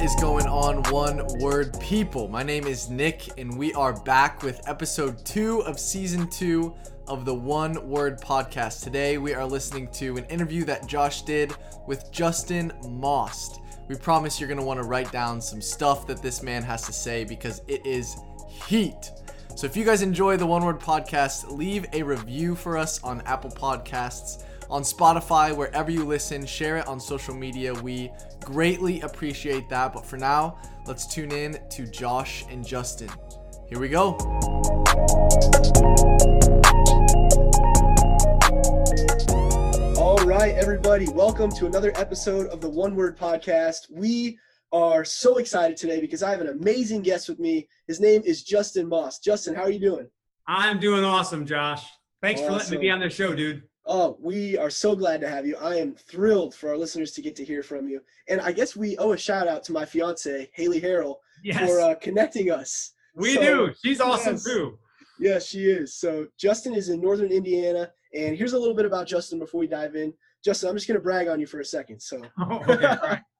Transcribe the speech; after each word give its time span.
What 0.00 0.06
is 0.06 0.16
going 0.16 0.46
on, 0.46 0.82
one 0.84 1.26
word 1.40 1.78
people? 1.78 2.26
My 2.26 2.42
name 2.42 2.66
is 2.66 2.88
Nick, 2.88 3.38
and 3.38 3.58
we 3.58 3.74
are 3.74 3.92
back 3.92 4.42
with 4.42 4.66
episode 4.66 5.22
two 5.26 5.60
of 5.64 5.78
season 5.78 6.26
two 6.30 6.74
of 7.06 7.26
the 7.26 7.34
One 7.34 7.86
Word 7.86 8.18
Podcast. 8.18 8.82
Today, 8.82 9.18
we 9.18 9.34
are 9.34 9.44
listening 9.44 9.88
to 9.92 10.16
an 10.16 10.24
interview 10.24 10.64
that 10.64 10.86
Josh 10.86 11.20
did 11.20 11.54
with 11.86 12.10
Justin 12.10 12.72
Most. 12.88 13.60
We 13.88 13.94
promise 13.94 14.40
you're 14.40 14.48
going 14.48 14.58
to 14.58 14.64
want 14.64 14.80
to 14.80 14.84
write 14.84 15.12
down 15.12 15.38
some 15.38 15.60
stuff 15.60 16.06
that 16.06 16.22
this 16.22 16.42
man 16.42 16.62
has 16.62 16.80
to 16.86 16.94
say 16.94 17.24
because 17.24 17.60
it 17.68 17.84
is 17.84 18.16
heat. 18.48 19.10
So, 19.54 19.66
if 19.66 19.76
you 19.76 19.84
guys 19.84 20.00
enjoy 20.00 20.38
the 20.38 20.46
One 20.46 20.64
Word 20.64 20.80
Podcast, 20.80 21.54
leave 21.54 21.84
a 21.92 22.02
review 22.02 22.54
for 22.54 22.78
us 22.78 23.04
on 23.04 23.20
Apple 23.26 23.50
Podcasts 23.50 24.44
on 24.70 24.82
Spotify, 24.82 25.54
wherever 25.54 25.90
you 25.90 26.04
listen. 26.04 26.46
Share 26.46 26.76
it 26.76 26.86
on 26.86 27.00
social 27.00 27.34
media. 27.34 27.74
We 27.74 28.12
greatly 28.44 29.00
appreciate 29.00 29.68
that. 29.68 29.92
But 29.92 30.06
for 30.06 30.16
now, 30.16 30.58
let's 30.86 31.06
tune 31.06 31.32
in 31.32 31.58
to 31.70 31.86
Josh 31.86 32.44
and 32.48 32.64
Justin. 32.64 33.10
Here 33.68 33.80
we 33.80 33.88
go. 33.88 34.16
All 39.98 40.18
right, 40.24 40.54
everybody, 40.54 41.08
welcome 41.08 41.50
to 41.52 41.66
another 41.66 41.92
episode 41.96 42.46
of 42.46 42.60
the 42.60 42.68
One 42.68 42.94
Word 42.94 43.18
Podcast. 43.18 43.90
We 43.90 44.38
are 44.72 45.04
so 45.04 45.38
excited 45.38 45.76
today 45.76 46.00
because 46.00 46.22
I 46.22 46.30
have 46.30 46.40
an 46.40 46.48
amazing 46.48 47.02
guest 47.02 47.28
with 47.28 47.40
me. 47.40 47.68
His 47.88 47.98
name 48.00 48.22
is 48.24 48.44
Justin 48.44 48.88
Moss. 48.88 49.18
Justin, 49.18 49.56
how 49.56 49.62
are 49.62 49.70
you 49.70 49.80
doing? 49.80 50.08
I'm 50.46 50.78
doing 50.78 51.02
awesome, 51.02 51.44
Josh. 51.44 51.84
Thanks 52.22 52.40
for 52.40 52.52
letting 52.52 52.70
me 52.70 52.76
be 52.76 52.90
on 52.90 53.00
the 53.00 53.10
show, 53.10 53.34
dude. 53.34 53.64
Oh, 53.92 54.16
we 54.20 54.56
are 54.56 54.70
so 54.70 54.94
glad 54.94 55.20
to 55.20 55.28
have 55.28 55.44
you. 55.44 55.56
I 55.56 55.74
am 55.74 55.96
thrilled 55.96 56.54
for 56.54 56.68
our 56.70 56.76
listeners 56.76 57.10
to 57.12 57.20
get 57.22 57.34
to 57.36 57.44
hear 57.44 57.60
from 57.64 57.88
you. 57.88 58.00
And 58.28 58.40
I 58.40 58.52
guess 58.52 58.76
we 58.76 58.96
owe 58.98 59.12
a 59.12 59.16
shout 59.16 59.48
out 59.48 59.64
to 59.64 59.72
my 59.72 59.84
fiance, 59.84 60.48
Haley 60.54 60.80
Harrell, 60.80 61.16
Yes, 61.42 61.58
for 61.68 61.80
uh, 61.80 61.96
connecting 61.96 62.52
us. 62.52 62.92
we 63.16 63.34
so- 63.34 63.40
do. 63.40 63.74
She's 63.84 64.00
awesome 64.00 64.34
yes. 64.34 64.44
too. 64.44 64.78
Yes, 65.18 65.46
she 65.48 65.64
is. 65.64 65.96
So 65.96 66.28
Justin 66.38 66.72
is 66.72 66.88
in 66.88 67.00
Northern 67.00 67.32
Indiana. 67.32 67.90
And 68.14 68.36
here's 68.36 68.52
a 68.52 68.58
little 68.58 68.76
bit 68.76 68.86
about 68.86 69.08
Justin 69.08 69.40
before 69.40 69.58
we 69.60 69.66
dive 69.66 69.96
in. 69.96 70.14
Justin, 70.44 70.68
I'm 70.68 70.76
just 70.76 70.86
going 70.86 70.98
to 70.98 71.02
brag 71.02 71.26
on 71.26 71.40
you 71.40 71.46
for 71.46 71.58
a 71.58 71.64
second. 71.64 72.00
So 72.00 72.22
Oh, 72.38 72.60
okay, 72.68 72.86
all 72.86 72.96
right. 73.02 73.20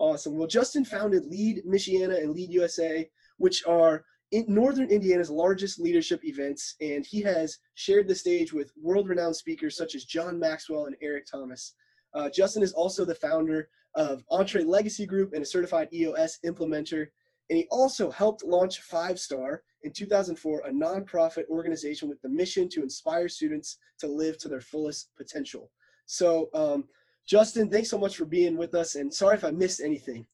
Awesome. 0.00 0.38
Well, 0.38 0.46
Justin 0.46 0.84
founded 0.84 1.26
Lead 1.26 1.64
Michiana 1.66 2.22
and 2.22 2.30
Lead 2.32 2.50
USA, 2.50 3.10
which 3.36 3.66
are 3.66 4.04
in 4.30 4.44
Northern 4.46 4.90
Indiana's 4.90 5.30
largest 5.30 5.80
leadership 5.80 6.24
events, 6.24 6.74
and 6.80 7.06
he 7.06 7.22
has 7.22 7.58
shared 7.74 8.06
the 8.06 8.14
stage 8.14 8.52
with 8.52 8.72
world-renowned 8.80 9.36
speakers 9.36 9.76
such 9.76 9.94
as 9.94 10.04
John 10.04 10.38
Maxwell 10.38 10.86
and 10.86 10.96
Eric 11.00 11.26
Thomas. 11.30 11.74
Uh, 12.14 12.28
Justin 12.28 12.62
is 12.62 12.72
also 12.72 13.04
the 13.04 13.14
founder 13.14 13.68
of 13.94 14.22
Entree 14.30 14.64
Legacy 14.64 15.06
Group 15.06 15.32
and 15.32 15.42
a 15.42 15.46
certified 15.46 15.88
EOS 15.92 16.38
implementer, 16.44 17.06
and 17.48 17.56
he 17.56 17.66
also 17.70 18.10
helped 18.10 18.44
launch 18.44 18.80
Five 18.80 19.18
Star 19.18 19.62
in 19.82 19.92
2004, 19.92 20.62
a 20.66 20.70
nonprofit 20.70 21.46
organization 21.48 22.08
with 22.08 22.20
the 22.20 22.28
mission 22.28 22.68
to 22.68 22.82
inspire 22.82 23.28
students 23.28 23.78
to 23.98 24.06
live 24.06 24.36
to 24.38 24.48
their 24.48 24.60
fullest 24.60 25.10
potential. 25.16 25.70
So, 26.06 26.50
um, 26.52 26.84
Justin, 27.26 27.70
thanks 27.70 27.90
so 27.90 27.98
much 27.98 28.16
for 28.16 28.24
being 28.24 28.56
with 28.56 28.74
us, 28.74 28.94
and 28.94 29.12
sorry 29.12 29.36
if 29.36 29.44
I 29.44 29.50
missed 29.50 29.80
anything. 29.80 30.26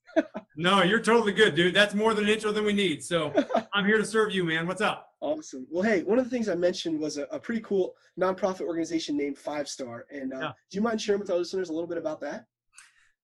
No, 0.57 0.83
you're 0.83 1.01
totally 1.01 1.33
good, 1.33 1.55
dude. 1.57 1.75
That's 1.75 1.95
more 1.95 2.15
than 2.15 2.25
an 2.25 2.31
intro 2.31 2.53
than 2.53 2.65
we 2.65 2.73
need. 2.73 3.03
So 3.03 3.33
I'm 3.73 3.85
here 3.85 3.99
to 3.99 4.05
serve 4.05 4.33
you, 4.33 4.45
man. 4.45 4.67
What's 4.67 4.81
up? 4.81 5.09
Awesome. 5.21 5.67
Well, 5.71 5.83
hey, 5.83 6.03
one 6.05 6.19
of 6.19 6.25
the 6.25 6.31
things 6.31 6.49
I 6.49 6.55
mentioned 6.55 7.01
was 7.01 7.19
a, 7.19 7.25
a 7.25 7.39
pretty 7.41 7.61
cool 7.63 7.95
nonprofit 8.21 8.61
organization 8.61 9.17
named 9.17 9.37
Five 9.39 9.69
Star. 9.69 10.07
And 10.11 10.33
uh, 10.33 10.39
Yeah. 10.39 10.53
do 10.71 10.77
you 10.77 10.83
mind 10.83 11.01
sharing 11.01 11.21
with 11.21 11.31
our 11.31 11.39
listeners 11.39 11.71
a 11.71 11.73
little 11.73 11.89
bit 11.89 11.99
about 11.99 12.21
that? 12.21 12.47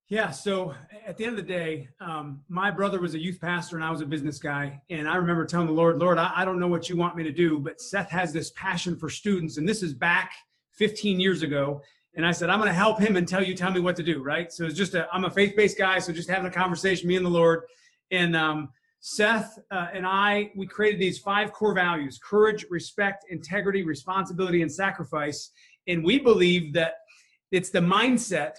Yeah. 0.09 0.31
So 0.33 0.75
at 1.07 1.17
the 1.17 1.25
end 1.25 1.39
of 1.39 1.47
the 1.47 1.53
day, 1.53 1.89
um, 2.01 2.41
my 2.49 2.69
brother 2.69 3.01
was 3.01 3.15
a 3.15 3.19
youth 3.21 3.41
pastor 3.41 3.77
and 3.77 3.85
I 3.85 3.93
was 3.93 4.01
a 4.01 4.07
business 4.07 4.41
guy. 4.41 4.83
And 4.91 5.09
I 5.09 5.15
remember 5.15 5.45
telling 5.45 5.69
the 5.69 5.73
Lord, 5.73 5.99
Lord, 5.99 6.19
I, 6.19 6.33
I 6.34 6.45
don't 6.45 6.59
know 6.59 6.67
what 6.67 6.89
you 6.89 6.97
want 6.97 7.15
me 7.17 7.23
to 7.23 7.31
do, 7.33 7.61
but 7.61 7.81
Seth 7.81 8.11
has 8.11 8.33
this 8.33 8.50
passion 8.56 8.97
for 8.97 9.09
students. 9.09 9.56
And 9.56 9.69
this 9.69 9.84
is 9.84 9.95
back 9.95 10.33
15 10.73 11.21
years 11.21 11.43
ago. 11.43 11.81
And 12.15 12.26
I 12.26 12.32
said, 12.32 12.50
I'm 12.50 12.59
going 12.59 12.69
to 12.69 12.75
help 12.75 12.98
him 12.98 13.16
until 13.16 13.43
you 13.43 13.54
tell 13.54 13.71
me 13.71 13.81
what 13.81 13.97
to 13.97 14.03
do. 14.03 14.22
Right. 14.22 14.53
So 14.53 14.65
it's 14.65 14.76
just 14.76 14.94
a, 14.94 15.09
I'm 15.12 15.25
a 15.25 15.31
faith 15.31 15.54
based 15.56 15.78
guy. 15.78 15.98
So 15.98 16.12
just 16.12 16.28
having 16.28 16.47
a 16.47 16.50
conversation, 16.50 17.09
me 17.09 17.16
and 17.16 17.25
the 17.25 17.31
Lord. 17.31 17.62
And 18.10 18.34
um, 18.34 18.71
Seth 19.00 19.59
uh, 19.71 19.88
and 19.93 20.06
I, 20.06 20.50
we 20.56 20.66
created 20.66 21.00
these 21.00 21.19
five 21.19 21.53
core 21.53 21.75
values 21.75 22.19
courage, 22.19 22.66
respect, 22.69 23.25
integrity, 23.31 23.82
responsibility, 23.84 24.62
and 24.62 24.70
sacrifice. 24.70 25.50
And 25.87 26.04
we 26.04 26.19
believe 26.19 26.72
that 26.75 26.94
it's 27.53 27.70
the 27.70 27.81
mindset 27.81 28.54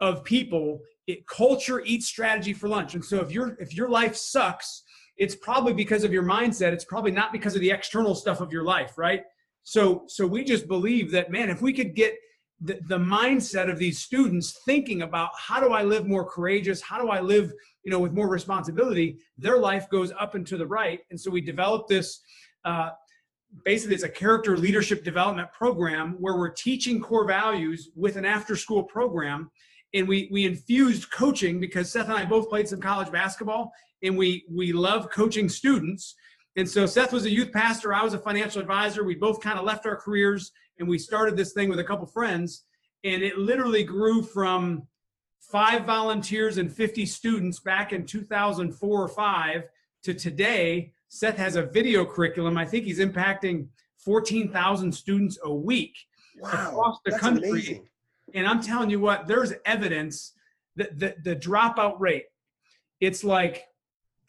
of 0.00 0.24
people 0.24 0.80
it, 1.06 1.26
culture 1.26 1.80
eats 1.80 2.06
strategy 2.06 2.52
for 2.52 2.68
lunch 2.68 2.94
and 2.94 3.04
so 3.04 3.20
if 3.20 3.30
your 3.30 3.56
if 3.60 3.74
your 3.74 3.88
life 3.88 4.16
sucks 4.16 4.82
it's 5.16 5.34
probably 5.34 5.72
because 5.72 6.04
of 6.04 6.12
your 6.12 6.22
mindset 6.22 6.72
it's 6.72 6.84
probably 6.84 7.10
not 7.10 7.32
because 7.32 7.54
of 7.54 7.60
the 7.60 7.70
external 7.70 8.14
stuff 8.14 8.40
of 8.40 8.52
your 8.52 8.64
life 8.64 8.98
right 8.98 9.22
so 9.62 10.04
so 10.06 10.26
we 10.26 10.44
just 10.44 10.68
believe 10.68 11.10
that 11.10 11.30
man 11.30 11.48
if 11.48 11.62
we 11.62 11.72
could 11.72 11.94
get 11.94 12.14
the, 12.60 12.78
the 12.88 12.98
mindset 12.98 13.70
of 13.70 13.78
these 13.78 13.98
students 13.98 14.60
thinking 14.64 15.02
about 15.02 15.30
how 15.36 15.60
do 15.60 15.72
i 15.72 15.82
live 15.82 16.06
more 16.06 16.24
courageous? 16.24 16.80
How 16.80 17.00
do 17.00 17.08
i 17.10 17.20
live 17.20 17.52
you 17.84 17.90
know 17.90 17.98
with 17.98 18.12
more 18.12 18.28
responsibility? 18.28 19.18
Their 19.36 19.58
life 19.58 19.88
goes 19.90 20.12
up 20.18 20.34
and 20.34 20.46
to 20.46 20.56
the 20.56 20.66
right. 20.66 21.00
And 21.10 21.20
so 21.20 21.30
we 21.30 21.40
developed 21.40 21.88
this 21.88 22.20
uh, 22.64 22.90
basically 23.64 23.94
it's 23.94 24.04
a 24.04 24.08
character 24.08 24.56
leadership 24.56 25.04
development 25.04 25.52
program 25.52 26.16
where 26.18 26.36
we're 26.36 26.50
teaching 26.50 27.00
core 27.00 27.26
values 27.26 27.90
with 27.94 28.16
an 28.16 28.24
after 28.24 28.56
school 28.56 28.82
program. 28.82 29.50
And 29.94 30.06
we 30.06 30.28
we 30.32 30.44
infused 30.44 31.10
coaching 31.10 31.60
because 31.60 31.90
Seth 31.90 32.06
and 32.06 32.14
I 32.14 32.24
both 32.24 32.48
played 32.48 32.68
some 32.68 32.80
college 32.80 33.10
basketball 33.10 33.72
and 34.02 34.16
we 34.16 34.44
we 34.50 34.72
love 34.72 35.10
coaching 35.10 35.48
students. 35.48 36.14
And 36.56 36.68
so 36.68 36.86
Seth 36.86 37.12
was 37.12 37.24
a 37.24 37.30
youth 37.30 37.52
pastor. 37.52 37.94
I 37.94 38.02
was 38.02 38.14
a 38.14 38.18
financial 38.18 38.60
advisor. 38.60 39.04
We 39.04 39.14
both 39.14 39.40
kind 39.40 39.58
of 39.58 39.64
left 39.64 39.86
our 39.86 39.96
careers 39.96 40.52
and 40.78 40.88
we 40.88 40.98
started 40.98 41.36
this 41.36 41.52
thing 41.52 41.68
with 41.68 41.78
a 41.78 41.84
couple 41.84 42.06
friends 42.06 42.64
and 43.04 43.22
it 43.22 43.38
literally 43.38 43.84
grew 43.84 44.22
from 44.22 44.82
five 45.40 45.84
volunteers 45.84 46.58
and 46.58 46.72
50 46.72 47.06
students 47.06 47.60
back 47.60 47.92
in 47.92 48.04
2004 48.04 49.02
or 49.02 49.08
5 49.08 49.62
to 50.04 50.14
today 50.14 50.92
Seth 51.08 51.36
has 51.36 51.56
a 51.56 51.62
video 51.62 52.04
curriculum 52.04 52.58
I 52.58 52.64
think 52.64 52.84
he's 52.84 52.98
impacting 52.98 53.68
14,000 53.98 54.92
students 54.92 55.38
a 55.44 55.52
week 55.52 55.96
Wow. 56.38 56.68
Across 56.68 56.98
the 57.04 57.12
country. 57.12 57.48
amazing. 57.48 57.88
and 58.34 58.46
I'm 58.46 58.60
telling 58.60 58.90
you 58.90 59.00
what, 59.00 59.26
there's 59.26 59.54
evidence 59.64 60.34
that 60.76 60.98
the, 60.98 61.14
the 61.24 61.34
dropout 61.34 61.98
rate, 61.98 62.26
it's 63.00 63.24
like 63.24 63.64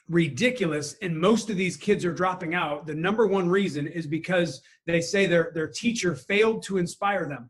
ridiculous. 0.10 0.96
And 1.02 1.20
most 1.20 1.50
of 1.50 1.58
these 1.58 1.78
kids 1.78 2.06
are 2.06 2.14
dropping 2.14 2.54
out. 2.54 2.86
The 2.86 2.96
number 2.96 3.28
one 3.28 3.50
reason 3.50 3.88
is 3.88 4.08
because 4.08 4.62
they 4.86 5.02
say 5.02 5.26
their, 5.26 5.52
their 5.54 5.68
teacher 5.68 6.16
failed 6.16 6.64
to 6.64 6.78
inspire 6.78 7.28
them. 7.28 7.50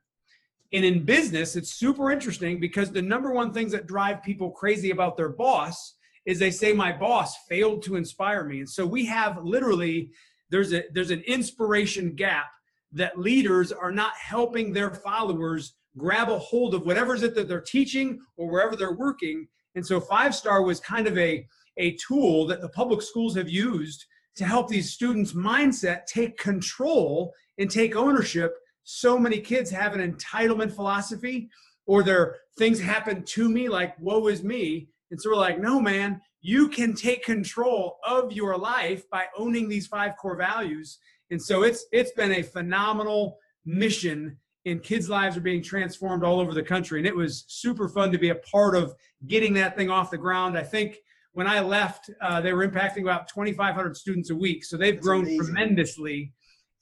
And 0.74 0.84
in 0.84 1.06
business, 1.06 1.56
it's 1.56 1.72
super 1.72 2.12
interesting 2.12 2.60
because 2.60 2.92
the 2.92 3.02
number 3.02 3.32
one 3.32 3.54
things 3.54 3.72
that 3.72 3.88
drive 3.88 4.22
people 4.22 4.52
crazy 4.52 4.92
about 4.92 5.16
their 5.16 5.30
boss 5.30 5.96
is 6.26 6.40
they 6.40 6.52
say 6.52 6.74
my 6.74 6.92
boss 6.92 7.38
failed 7.48 7.84
to 7.84 7.96
inspire 7.96 8.44
me. 8.44 8.60
And 8.60 8.70
so 8.70 8.86
we 8.86 9.06
have 9.06 9.44
literally 9.44 10.12
there's 10.50 10.74
a 10.74 10.84
there's 10.94 11.12
an 11.12 11.22
inspiration 11.22 12.16
gap 12.16 12.48
that 12.92 13.20
leaders 13.20 13.72
are 13.72 13.92
not 13.92 14.14
helping 14.16 14.74
their 14.74 14.92
followers 14.92 15.76
grab 15.98 16.30
a 16.30 16.38
hold 16.38 16.74
of 16.74 16.86
whatever's 16.86 17.24
it 17.24 17.34
that 17.36 17.48
they're 17.48 17.62
teaching 17.62 18.20
or 18.36 18.50
wherever 18.50 18.76
they're 18.76 18.94
working. 18.96 19.48
And 19.76 19.86
so 19.86 20.00
Five 20.00 20.36
Star 20.36 20.62
was 20.62 20.80
kind 20.80 21.08
of 21.08 21.18
a, 21.18 21.46
a 21.78 21.96
tool 21.96 22.46
that 22.48 22.62
the 22.62 22.70
public 22.70 23.02
schools 23.02 23.36
have 23.36 23.50
used 23.50 24.06
to 24.36 24.46
help 24.46 24.68
these 24.68 24.94
students' 24.94 25.34
mindset 25.34 26.06
take 26.06 26.38
control 26.38 27.34
and 27.58 27.70
take 27.70 27.96
ownership. 27.96 28.56
So 28.84 29.18
many 29.18 29.40
kids 29.40 29.70
have 29.72 29.94
an 29.94 30.14
entitlement 30.14 30.72
philosophy 30.72 31.50
or 31.86 32.04
their 32.04 32.36
things 32.58 32.80
happen 32.80 33.24
to 33.24 33.50
me 33.50 33.70
like 33.70 33.98
woe 34.00 34.28
is 34.28 34.44
me. 34.44 34.90
And 35.10 35.20
so 35.20 35.30
we're 35.30 35.38
like, 35.38 35.60
no, 35.60 35.80
man, 35.80 36.22
you 36.42 36.70
can 36.70 36.94
take 36.94 37.24
control 37.24 37.98
of 38.06 38.32
your 38.32 38.58
life 38.58 39.10
by 39.10 39.26
owning 39.38 39.70
these 39.70 39.88
five 39.88 40.14
core 40.18 40.38
values. 40.38 41.00
And 41.32 41.42
so 41.42 41.64
it's 41.64 41.86
it's 41.92 42.12
been 42.12 42.34
a 42.34 42.44
phenomenal 42.44 43.38
mission 43.66 44.38
and 44.66 44.84
kids' 44.84 45.10
lives 45.10 45.38
are 45.38 45.42
being 45.42 45.64
transformed 45.64 46.24
all 46.24 46.40
over 46.40 46.54
the 46.54 46.64
country. 46.64 47.00
And 47.00 47.08
it 47.08 47.16
was 47.16 47.46
super 47.48 47.88
fun 47.88 48.12
to 48.12 48.18
be 48.18 48.30
a 48.30 48.36
part 48.36 48.76
of 48.76 48.94
getting 49.26 49.54
that 49.54 49.78
thing 49.78 49.90
off 49.90 50.12
the 50.12 50.18
ground. 50.18 50.58
I 50.58 50.64
think 50.64 50.98
when 51.38 51.46
I 51.46 51.60
left, 51.60 52.10
uh, 52.20 52.42
they 52.42 52.52
were 52.52 52.68
impacting 52.68 53.04
about 53.04 53.28
2,500 53.28 53.96
students 53.96 54.32
a 54.32 54.36
week. 54.36 54.66
So 54.66 54.76
they've 54.76 54.96
That's 54.96 55.06
grown 55.06 55.22
amazing. 55.22 55.46
tremendously. 55.46 56.34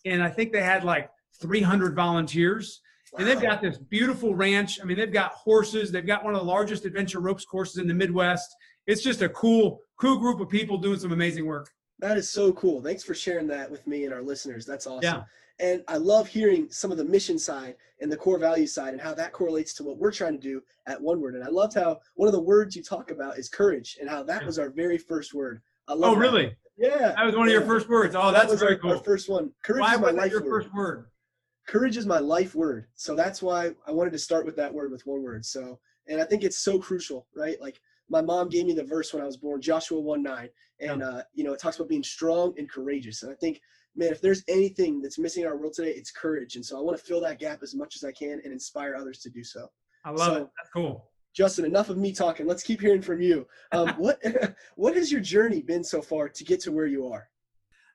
And 0.05 0.23
I 0.23 0.29
think 0.29 0.53
they 0.53 0.61
had 0.61 0.85
like 0.85 1.09
300 1.41 1.93
volunteers. 1.93 2.79
And 3.17 3.27
they've 3.27 3.41
got 3.41 3.61
this 3.61 3.77
beautiful 3.77 4.33
ranch. 4.33 4.79
I 4.81 4.85
mean, 4.85 4.95
they've 4.95 5.11
got 5.11 5.33
horses. 5.33 5.91
They've 5.91 6.07
got 6.07 6.23
one 6.23 6.35
of 6.35 6.39
the 6.39 6.47
largest 6.47 6.85
adventure 6.85 7.19
ropes 7.19 7.43
courses 7.43 7.79
in 7.79 7.87
the 7.87 7.93
Midwest. 7.93 8.47
It's 8.87 9.03
just 9.03 9.21
a 9.21 9.27
cool, 9.27 9.81
cool 9.99 10.19
group 10.19 10.39
of 10.39 10.47
people 10.47 10.77
doing 10.77 10.99
some 10.99 11.11
amazing 11.11 11.45
work. 11.45 11.69
That 11.99 12.17
is 12.17 12.29
so 12.29 12.51
cool. 12.53 12.81
Thanks 12.81 13.03
for 13.03 13.13
sharing 13.13 13.47
that 13.47 13.69
with 13.69 13.85
me 13.87 14.03
and 14.05 14.13
our 14.13 14.21
listeners. 14.21 14.65
That's 14.65 14.85
awesome. 14.87 15.03
Yeah. 15.03 15.23
And 15.59 15.83
I 15.87 15.95
love 15.97 16.27
hearing 16.27 16.67
some 16.69 16.91
of 16.91 16.97
the 16.97 17.05
mission 17.05 17.39
side 17.39 17.75
and 18.01 18.11
the 18.11 18.17
core 18.17 18.37
value 18.37 18.67
side 18.67 18.91
and 18.91 19.01
how 19.01 19.13
that 19.13 19.31
correlates 19.31 19.73
to 19.75 19.83
what 19.83 19.97
we're 19.97 20.11
trying 20.11 20.33
to 20.33 20.39
do 20.39 20.61
at 20.87 21.01
One 21.01 21.21
Word. 21.21 21.35
And 21.35 21.43
I 21.43 21.47
loved 21.47 21.75
how 21.75 22.01
one 22.15 22.27
of 22.27 22.33
the 22.33 22.41
words 22.41 22.75
you 22.75 22.83
talk 22.83 23.09
about 23.11 23.37
is 23.37 23.47
courage 23.47 23.97
and 24.01 24.09
how 24.09 24.21
that 24.23 24.41
Yeah. 24.41 24.45
was 24.47 24.59
our 24.59 24.69
very 24.69 24.97
first 24.97 25.33
word. 25.33 25.61
I 25.87 25.93
oh, 25.93 25.95
love 25.95 26.11
Oh, 26.11 26.15
that. 26.15 26.19
really? 26.19 26.57
Yeah. 26.77 27.13
That 27.15 27.25
was 27.25 27.35
one 27.37 27.47
of 27.47 27.53
your 27.53 27.61
first 27.61 27.87
words. 27.87 28.15
Oh, 28.15 28.33
that 28.33 28.49
was 28.49 28.59
very 28.59 28.73
our, 28.73 28.79
cool. 28.79 28.91
our 28.91 28.97
first 28.97 29.29
one. 29.29 29.51
Courage 29.63 29.81
Why 29.81 29.93
is 29.93 30.01
my 30.01 30.11
life 30.11 30.31
your 30.31 30.43
word. 30.43 30.63
first 30.63 30.73
word? 30.73 31.05
Courage 31.67 31.95
is 31.95 32.05
my 32.05 32.19
life 32.19 32.53
word. 32.53 32.87
So 32.95 33.15
that's 33.15 33.41
why 33.41 33.71
I 33.87 33.91
wanted 33.91 34.11
to 34.11 34.19
start 34.19 34.45
with 34.45 34.57
that 34.57 34.73
word 34.73 34.91
with 34.91 35.05
one 35.07 35.23
word. 35.23 35.45
So, 35.45 35.79
and 36.07 36.19
I 36.19 36.25
think 36.25 36.43
it's 36.43 36.59
so 36.59 36.77
crucial, 36.79 37.27
right? 37.35 37.59
Like 37.61 37.79
my 38.09 38.21
mom 38.21 38.49
gave 38.49 38.65
me 38.65 38.73
the 38.73 38.83
verse 38.83 39.13
when 39.13 39.23
I 39.23 39.25
was 39.25 39.37
born, 39.37 39.61
Joshua 39.61 39.99
1 40.01 40.21
9. 40.21 40.49
And, 40.79 41.03
uh, 41.03 41.23
you 41.33 41.43
know, 41.43 41.53
it 41.53 41.59
talks 41.59 41.77
about 41.77 41.89
being 41.89 42.03
strong 42.03 42.53
and 42.57 42.69
courageous. 42.69 43.23
And 43.23 43.31
I 43.31 43.35
think, 43.35 43.61
man, 43.95 44.11
if 44.11 44.21
there's 44.21 44.43
anything 44.47 45.01
that's 45.01 45.17
missing 45.17 45.43
in 45.43 45.49
our 45.49 45.57
world 45.57 45.73
today, 45.73 45.91
it's 45.91 46.11
courage. 46.11 46.55
And 46.55 46.65
so 46.65 46.77
I 46.77 46.81
want 46.81 46.97
to 46.97 47.03
fill 47.03 47.21
that 47.21 47.39
gap 47.39 47.63
as 47.63 47.73
much 47.73 47.95
as 47.95 48.03
I 48.03 48.11
can 48.11 48.41
and 48.43 48.51
inspire 48.51 48.95
others 48.95 49.19
to 49.19 49.29
do 49.29 49.43
so. 49.43 49.67
I 50.03 50.09
love 50.11 50.33
So- 50.33 50.35
it. 50.35 50.49
That's 50.57 50.69
cool. 50.73 51.09
Justin, 51.33 51.65
enough 51.65 51.89
of 51.89 51.97
me 51.97 52.13
talking. 52.13 52.47
Let's 52.47 52.63
keep 52.63 52.79
hearing 52.79 53.01
from 53.01 53.21
you. 53.21 53.45
Um, 53.73 53.89
what, 53.97 54.21
what 54.75 54.95
has 54.95 55.11
your 55.11 55.21
journey 55.21 55.61
been 55.61 55.83
so 55.83 56.01
far 56.01 56.29
to 56.29 56.43
get 56.43 56.61
to 56.61 56.71
where 56.71 56.85
you 56.85 57.07
are? 57.07 57.27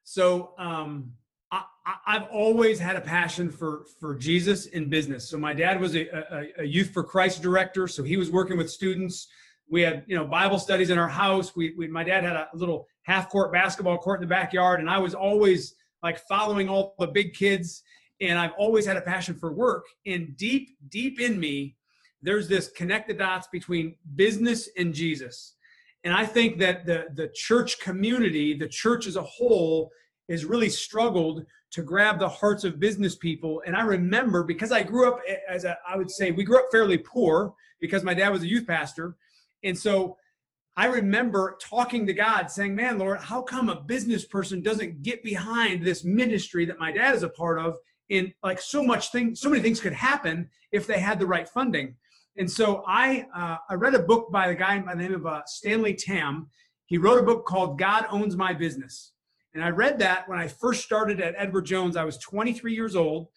So 0.04 0.52
um, 0.58 1.12
I, 1.50 1.64
I've 2.06 2.28
always 2.30 2.78
had 2.78 2.96
a 2.96 3.00
passion 3.00 3.50
for 3.50 3.84
for 3.98 4.14
Jesus 4.14 4.66
in 4.66 4.88
business. 4.88 5.28
So 5.28 5.38
my 5.38 5.54
dad 5.54 5.80
was 5.80 5.94
a, 5.96 6.06
a, 6.08 6.62
a 6.62 6.64
youth 6.64 6.90
for 6.90 7.02
Christ 7.02 7.42
director, 7.42 7.88
so 7.88 8.02
he 8.02 8.16
was 8.16 8.30
working 8.30 8.56
with 8.56 8.70
students. 8.70 9.28
We 9.70 9.82
had 9.82 10.04
you 10.06 10.16
know 10.16 10.24
Bible 10.24 10.58
studies 10.58 10.90
in 10.90 10.98
our 10.98 11.08
house. 11.08 11.54
We, 11.56 11.74
we 11.78 11.86
my 11.88 12.04
dad 12.04 12.24
had 12.24 12.34
a 12.34 12.48
little 12.54 12.86
half 13.02 13.30
court 13.30 13.52
basketball 13.52 13.98
court 13.98 14.20
in 14.20 14.28
the 14.28 14.34
backyard, 14.34 14.80
and 14.80 14.90
I 14.90 14.98
was 14.98 15.14
always 15.14 15.74
like 16.02 16.18
following 16.26 16.68
all 16.68 16.94
the 16.98 17.06
big 17.06 17.34
kids. 17.34 17.82
And 18.20 18.38
I've 18.38 18.52
always 18.58 18.84
had 18.84 18.98
a 18.98 19.00
passion 19.00 19.34
for 19.34 19.50
work. 19.52 19.84
And 20.04 20.36
deep 20.36 20.76
deep 20.88 21.20
in 21.20 21.40
me, 21.40 21.76
there's 22.20 22.48
this 22.48 22.68
connect 22.68 23.08
the 23.08 23.14
dots 23.14 23.48
between 23.50 23.94
business 24.16 24.68
and 24.76 24.92
Jesus. 24.92 25.54
And 26.04 26.12
I 26.12 26.26
think 26.26 26.58
that 26.58 26.84
the 26.84 27.06
the 27.14 27.28
church 27.28 27.80
community, 27.80 28.54
the 28.54 28.68
church 28.68 29.06
as 29.06 29.16
a 29.16 29.22
whole, 29.22 29.90
has 30.28 30.44
really 30.44 30.68
struggled 30.68 31.46
to 31.72 31.82
grab 31.82 32.18
the 32.18 32.28
hearts 32.28 32.64
of 32.64 32.80
business 32.80 33.14
people. 33.14 33.62
And 33.66 33.76
I 33.76 33.82
remember 33.82 34.42
because 34.42 34.72
I 34.72 34.82
grew 34.82 35.08
up 35.08 35.20
as 35.48 35.64
a, 35.64 35.78
I 35.88 35.96
would 35.96 36.10
say 36.10 36.32
we 36.32 36.44
grew 36.44 36.58
up 36.58 36.66
fairly 36.72 36.98
poor 36.98 37.54
because 37.80 38.02
my 38.02 38.14
dad 38.14 38.30
was 38.30 38.42
a 38.42 38.48
youth 38.48 38.66
pastor. 38.66 39.16
And 39.62 39.76
so 39.76 40.16
I 40.76 40.86
remember 40.86 41.58
talking 41.60 42.06
to 42.06 42.12
God 42.12 42.50
saying, 42.50 42.74
man, 42.74 42.98
Lord, 42.98 43.20
how 43.20 43.42
come 43.42 43.68
a 43.68 43.80
business 43.80 44.24
person 44.24 44.62
doesn't 44.62 45.02
get 45.02 45.22
behind 45.22 45.84
this 45.84 46.04
ministry 46.04 46.64
that 46.66 46.78
my 46.78 46.92
dad 46.92 47.14
is 47.14 47.22
a 47.22 47.28
part 47.28 47.58
of? 47.58 47.76
And 48.08 48.32
like 48.42 48.60
so 48.60 48.82
much 48.82 49.12
thing, 49.12 49.34
so 49.34 49.50
many 49.50 49.62
things 49.62 49.80
could 49.80 49.92
happen 49.92 50.48
if 50.72 50.86
they 50.86 50.98
had 50.98 51.18
the 51.18 51.26
right 51.26 51.48
funding. 51.48 51.96
And 52.36 52.50
so 52.50 52.82
I, 52.86 53.26
uh, 53.34 53.56
I 53.68 53.74
read 53.74 53.94
a 53.94 54.00
book 54.00 54.30
by 54.32 54.48
a 54.48 54.54
guy 54.54 54.78
by 54.78 54.94
the 54.94 55.02
name 55.02 55.14
of 55.14 55.26
uh, 55.26 55.42
Stanley 55.46 55.94
Tam. 55.94 56.48
He 56.86 56.98
wrote 56.98 57.20
a 57.20 57.24
book 57.24 57.44
called 57.44 57.78
God 57.78 58.06
Owns 58.10 58.36
My 58.36 58.52
Business. 58.52 59.12
And 59.54 59.64
I 59.64 59.70
read 59.70 59.98
that 59.98 60.28
when 60.28 60.38
I 60.38 60.46
first 60.46 60.84
started 60.84 61.20
at 61.20 61.34
Edward 61.36 61.66
Jones. 61.66 61.96
I 61.96 62.04
was 62.04 62.18
23 62.18 62.72
years 62.72 62.94
old. 62.94 63.28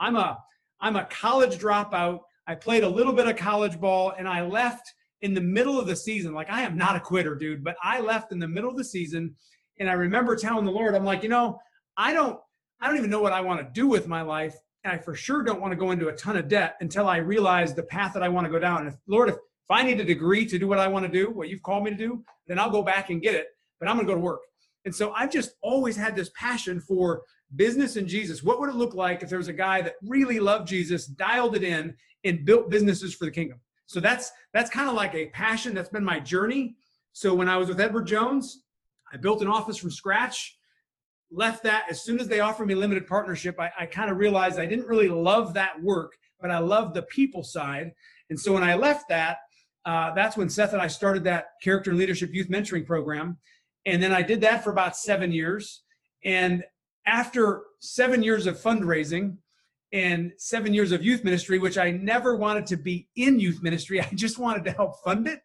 I'm 0.00 0.16
a 0.16 0.38
I'm 0.80 0.96
a 0.96 1.04
college 1.06 1.58
dropout. 1.58 2.20
I 2.46 2.54
played 2.54 2.84
a 2.84 2.88
little 2.88 3.12
bit 3.12 3.28
of 3.28 3.36
college 3.36 3.78
ball 3.80 4.14
and 4.16 4.28
I 4.28 4.42
left 4.42 4.94
in 5.22 5.34
the 5.34 5.40
middle 5.40 5.78
of 5.78 5.86
the 5.86 5.96
season. 5.96 6.32
Like 6.32 6.50
I 6.50 6.62
am 6.62 6.76
not 6.76 6.96
a 6.96 7.00
quitter, 7.00 7.34
dude, 7.34 7.64
but 7.64 7.76
I 7.82 8.00
left 8.00 8.32
in 8.32 8.38
the 8.38 8.48
middle 8.48 8.70
of 8.70 8.76
the 8.76 8.84
season 8.84 9.34
and 9.78 9.88
I 9.88 9.94
remember 9.94 10.36
telling 10.36 10.64
the 10.64 10.72
Lord, 10.72 10.94
I'm 10.94 11.04
like, 11.04 11.22
you 11.22 11.28
know, 11.28 11.60
I 11.96 12.12
don't 12.12 12.38
I 12.80 12.86
don't 12.86 12.96
even 12.96 13.10
know 13.10 13.20
what 13.20 13.32
I 13.32 13.40
want 13.40 13.60
to 13.60 13.72
do 13.72 13.88
with 13.88 14.06
my 14.06 14.22
life. 14.22 14.56
And 14.84 14.92
I 14.92 14.98
for 14.98 15.14
sure 15.14 15.42
don't 15.42 15.60
want 15.60 15.72
to 15.72 15.76
go 15.76 15.90
into 15.90 16.08
a 16.08 16.16
ton 16.16 16.36
of 16.36 16.48
debt 16.48 16.76
until 16.80 17.08
I 17.08 17.16
realize 17.16 17.74
the 17.74 17.82
path 17.82 18.14
that 18.14 18.22
I 18.22 18.28
want 18.28 18.46
to 18.46 18.50
go 18.50 18.58
down. 18.58 18.80
And 18.80 18.88
if 18.88 18.94
Lord, 19.08 19.28
if, 19.28 19.34
if 19.34 19.70
I 19.70 19.82
need 19.82 20.00
a 20.00 20.04
degree 20.04 20.46
to 20.46 20.58
do 20.58 20.68
what 20.68 20.78
I 20.78 20.86
want 20.86 21.04
to 21.04 21.12
do, 21.12 21.30
what 21.30 21.48
you've 21.48 21.62
called 21.62 21.84
me 21.84 21.90
to 21.90 21.96
do, 21.96 22.24
then 22.46 22.58
I'll 22.58 22.70
go 22.70 22.82
back 22.82 23.10
and 23.10 23.20
get 23.20 23.34
it. 23.34 23.48
But 23.80 23.88
I'm 23.88 23.96
gonna 23.96 24.06
go 24.06 24.14
to 24.14 24.20
work. 24.20 24.40
And 24.84 24.94
so 24.94 25.12
I've 25.12 25.30
just 25.30 25.52
always 25.62 25.96
had 25.96 26.14
this 26.14 26.30
passion 26.34 26.80
for 26.80 27.22
business 27.56 27.96
and 27.96 28.06
Jesus. 28.06 28.42
What 28.42 28.60
would 28.60 28.70
it 28.70 28.76
look 28.76 28.94
like 28.94 29.22
if 29.22 29.28
there 29.28 29.38
was 29.38 29.48
a 29.48 29.52
guy 29.52 29.82
that 29.82 29.94
really 30.02 30.38
loved 30.38 30.68
Jesus, 30.68 31.06
dialed 31.06 31.56
it 31.56 31.62
in, 31.62 31.94
and 32.24 32.44
built 32.44 32.70
businesses 32.70 33.14
for 33.14 33.24
the 33.24 33.30
kingdom? 33.30 33.60
So 33.88 34.00
that's 34.00 34.30
that's 34.52 34.68
kind 34.68 34.88
of 34.88 34.94
like 34.94 35.14
a 35.14 35.26
passion. 35.30 35.74
That's 35.74 35.88
been 35.88 36.04
my 36.04 36.20
journey. 36.20 36.76
So 37.12 37.34
when 37.34 37.48
I 37.48 37.56
was 37.56 37.68
with 37.68 37.80
Edward 37.80 38.06
Jones, 38.06 38.62
I 39.12 39.16
built 39.16 39.40
an 39.40 39.48
office 39.48 39.78
from 39.78 39.90
scratch. 39.90 40.58
Left 41.30 41.62
that 41.62 41.86
as 41.88 42.04
soon 42.04 42.20
as 42.20 42.28
they 42.28 42.40
offered 42.40 42.68
me 42.68 42.74
limited 42.74 43.06
partnership. 43.06 43.58
I, 43.58 43.70
I 43.80 43.86
kind 43.86 44.10
of 44.10 44.18
realized 44.18 44.58
I 44.58 44.66
didn't 44.66 44.86
really 44.86 45.08
love 45.08 45.54
that 45.54 45.82
work, 45.82 46.12
but 46.38 46.50
I 46.50 46.58
loved 46.58 46.94
the 46.94 47.02
people 47.02 47.42
side. 47.42 47.92
And 48.28 48.38
so 48.38 48.52
when 48.52 48.62
I 48.62 48.74
left 48.74 49.08
that, 49.08 49.38
uh, 49.86 50.12
that's 50.14 50.36
when 50.36 50.50
Seth 50.50 50.74
and 50.74 50.82
I 50.82 50.86
started 50.86 51.24
that 51.24 51.46
character 51.62 51.90
and 51.90 51.98
leadership 51.98 52.34
youth 52.34 52.50
mentoring 52.50 52.86
program. 52.86 53.38
And 53.86 54.02
then 54.02 54.12
I 54.12 54.20
did 54.20 54.42
that 54.42 54.62
for 54.62 54.70
about 54.70 54.98
seven 54.98 55.32
years. 55.32 55.82
And 56.26 56.62
after 57.06 57.62
seven 57.80 58.22
years 58.22 58.46
of 58.46 58.60
fundraising 58.60 59.38
and 59.92 60.32
seven 60.36 60.74
years 60.74 60.92
of 60.92 61.02
youth 61.02 61.24
ministry, 61.24 61.58
which 61.58 61.78
I 61.78 61.90
never 61.90 62.36
wanted 62.36 62.66
to 62.66 62.76
be 62.76 63.08
in 63.16 63.40
youth 63.40 63.62
ministry, 63.62 64.00
I 64.02 64.08
just 64.14 64.38
wanted 64.38 64.64
to 64.64 64.72
help 64.72 65.02
fund 65.02 65.26
it. 65.26 65.40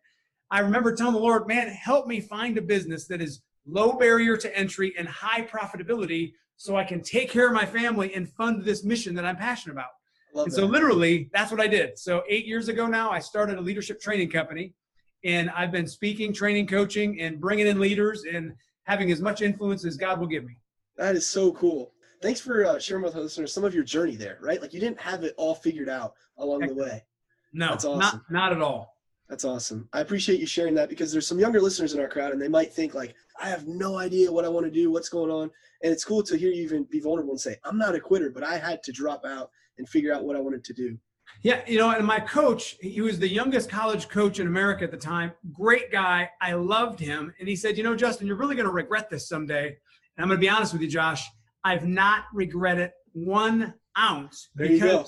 I 0.51 0.59
remember 0.59 0.95
telling 0.95 1.13
the 1.13 1.19
Lord, 1.19 1.47
man, 1.47 1.67
help 1.69 2.05
me 2.05 2.19
find 2.19 2.57
a 2.57 2.61
business 2.61 3.07
that 3.07 3.21
is 3.21 3.41
low 3.65 3.93
barrier 3.93 4.37
to 4.37 4.57
entry 4.57 4.93
and 4.97 5.07
high 5.07 5.41
profitability 5.41 6.33
so 6.57 6.75
I 6.75 6.83
can 6.83 7.01
take 7.01 7.29
care 7.29 7.47
of 7.47 7.53
my 7.53 7.65
family 7.65 8.13
and 8.13 8.29
fund 8.29 8.63
this 8.63 8.83
mission 8.83 9.15
that 9.15 9.25
I'm 9.25 9.35
passionate 9.35 9.73
about. 9.73 9.89
Love 10.33 10.45
And 10.45 10.53
that. 10.53 10.57
so 10.57 10.65
literally 10.65 11.29
that's 11.33 11.51
what 11.51 11.59
I 11.59 11.67
did. 11.67 11.97
So 11.97 12.23
eight 12.29 12.45
years 12.45 12.67
ago 12.67 12.85
now, 12.85 13.09
I 13.09 13.19
started 13.19 13.57
a 13.57 13.61
leadership 13.61 13.99
training 13.99 14.29
company 14.29 14.73
and 15.23 15.49
I've 15.51 15.71
been 15.71 15.87
speaking, 15.87 16.33
training, 16.33 16.67
coaching, 16.67 17.19
and 17.21 17.39
bringing 17.39 17.67
in 17.67 17.79
leaders 17.79 18.23
and 18.31 18.53
having 18.83 19.11
as 19.11 19.21
much 19.21 19.41
influence 19.41 19.85
as 19.85 19.97
God 19.97 20.19
will 20.19 20.27
give 20.27 20.43
me. 20.43 20.57
That 20.97 21.15
is 21.15 21.25
so 21.25 21.53
cool. 21.53 21.93
Thanks 22.23 22.39
for 22.39 22.65
uh, 22.65 22.79
sharing 22.79 23.03
with 23.03 23.17
our 23.17 23.21
listeners 23.21 23.51
some 23.51 23.65
of 23.65 23.75
your 23.75 23.83
journey 23.83 24.15
there, 24.15 24.37
right? 24.41 24.61
Like 24.61 24.73
you 24.73 24.79
didn't 24.79 25.01
have 25.01 25.25
it 25.25 25.33
all 25.35 25.53
figured 25.53 25.89
out 25.89 26.13
along 26.37 26.61
the 26.61 26.73
way. 26.73 27.03
No, 27.51 27.71
That's 27.71 27.83
not, 27.83 28.01
awesome. 28.01 28.25
not 28.29 28.53
at 28.53 28.61
all. 28.61 28.95
That's 29.27 29.43
awesome. 29.43 29.89
I 29.91 29.99
appreciate 29.99 30.39
you 30.39 30.45
sharing 30.45 30.73
that 30.75 30.87
because 30.87 31.11
there's 31.11 31.27
some 31.27 31.37
younger 31.37 31.59
listeners 31.59 31.93
in 31.93 31.99
our 31.99 32.07
crowd 32.07 32.31
and 32.31 32.41
they 32.41 32.47
might 32.47 32.71
think 32.71 32.93
like, 32.93 33.13
I 33.41 33.49
have 33.49 33.67
no 33.67 33.97
idea 33.97 34.31
what 34.31 34.45
I 34.45 34.47
want 34.47 34.65
to 34.65 34.71
do, 34.71 34.89
what's 34.89 35.09
going 35.09 35.31
on. 35.31 35.51
And 35.83 35.91
it's 35.91 36.05
cool 36.05 36.23
to 36.23 36.37
hear 36.37 36.49
you 36.49 36.63
even 36.63 36.85
be 36.85 37.01
vulnerable 37.01 37.31
and 37.31 37.41
say, 37.41 37.57
I'm 37.65 37.77
not 37.77 37.93
a 37.93 37.99
quitter, 37.99 38.29
but 38.29 38.41
I 38.41 38.57
had 38.57 38.81
to 38.83 38.93
drop 38.93 39.25
out 39.25 39.51
and 39.77 39.89
figure 39.89 40.13
out 40.13 40.23
what 40.23 40.37
I 40.37 40.39
wanted 40.39 40.63
to 40.63 40.73
do. 40.73 40.97
Yeah, 41.41 41.59
you 41.67 41.77
know, 41.77 41.89
and 41.89 42.05
my 42.05 42.21
coach, 42.21 42.77
he 42.79 43.01
was 43.01 43.19
the 43.19 43.27
youngest 43.27 43.69
college 43.69 44.07
coach 44.07 44.39
in 44.39 44.47
America 44.47 44.85
at 44.85 44.91
the 44.91 44.97
time. 44.97 45.33
Great 45.51 45.91
guy. 45.91 46.29
I 46.39 46.53
loved 46.53 47.01
him. 47.01 47.33
And 47.37 47.49
he 47.49 47.57
said, 47.57 47.75
You 47.75 47.83
know, 47.83 47.97
Justin, 47.97 48.27
you're 48.27 48.37
really 48.37 48.55
going 48.55 48.67
to 48.67 48.73
regret 48.73 49.09
this 49.09 49.27
someday. 49.27 49.65
And 50.15 50.23
I'm 50.23 50.29
going 50.29 50.39
to 50.39 50.41
be 50.41 50.49
honest 50.49 50.71
with 50.71 50.81
you, 50.81 50.87
Josh. 50.87 51.27
I've 51.63 51.85
not 51.87 52.25
regretted 52.33 52.91
one 53.13 53.73
ounce 53.97 54.49
There 54.55 54.67
go. 54.79 55.05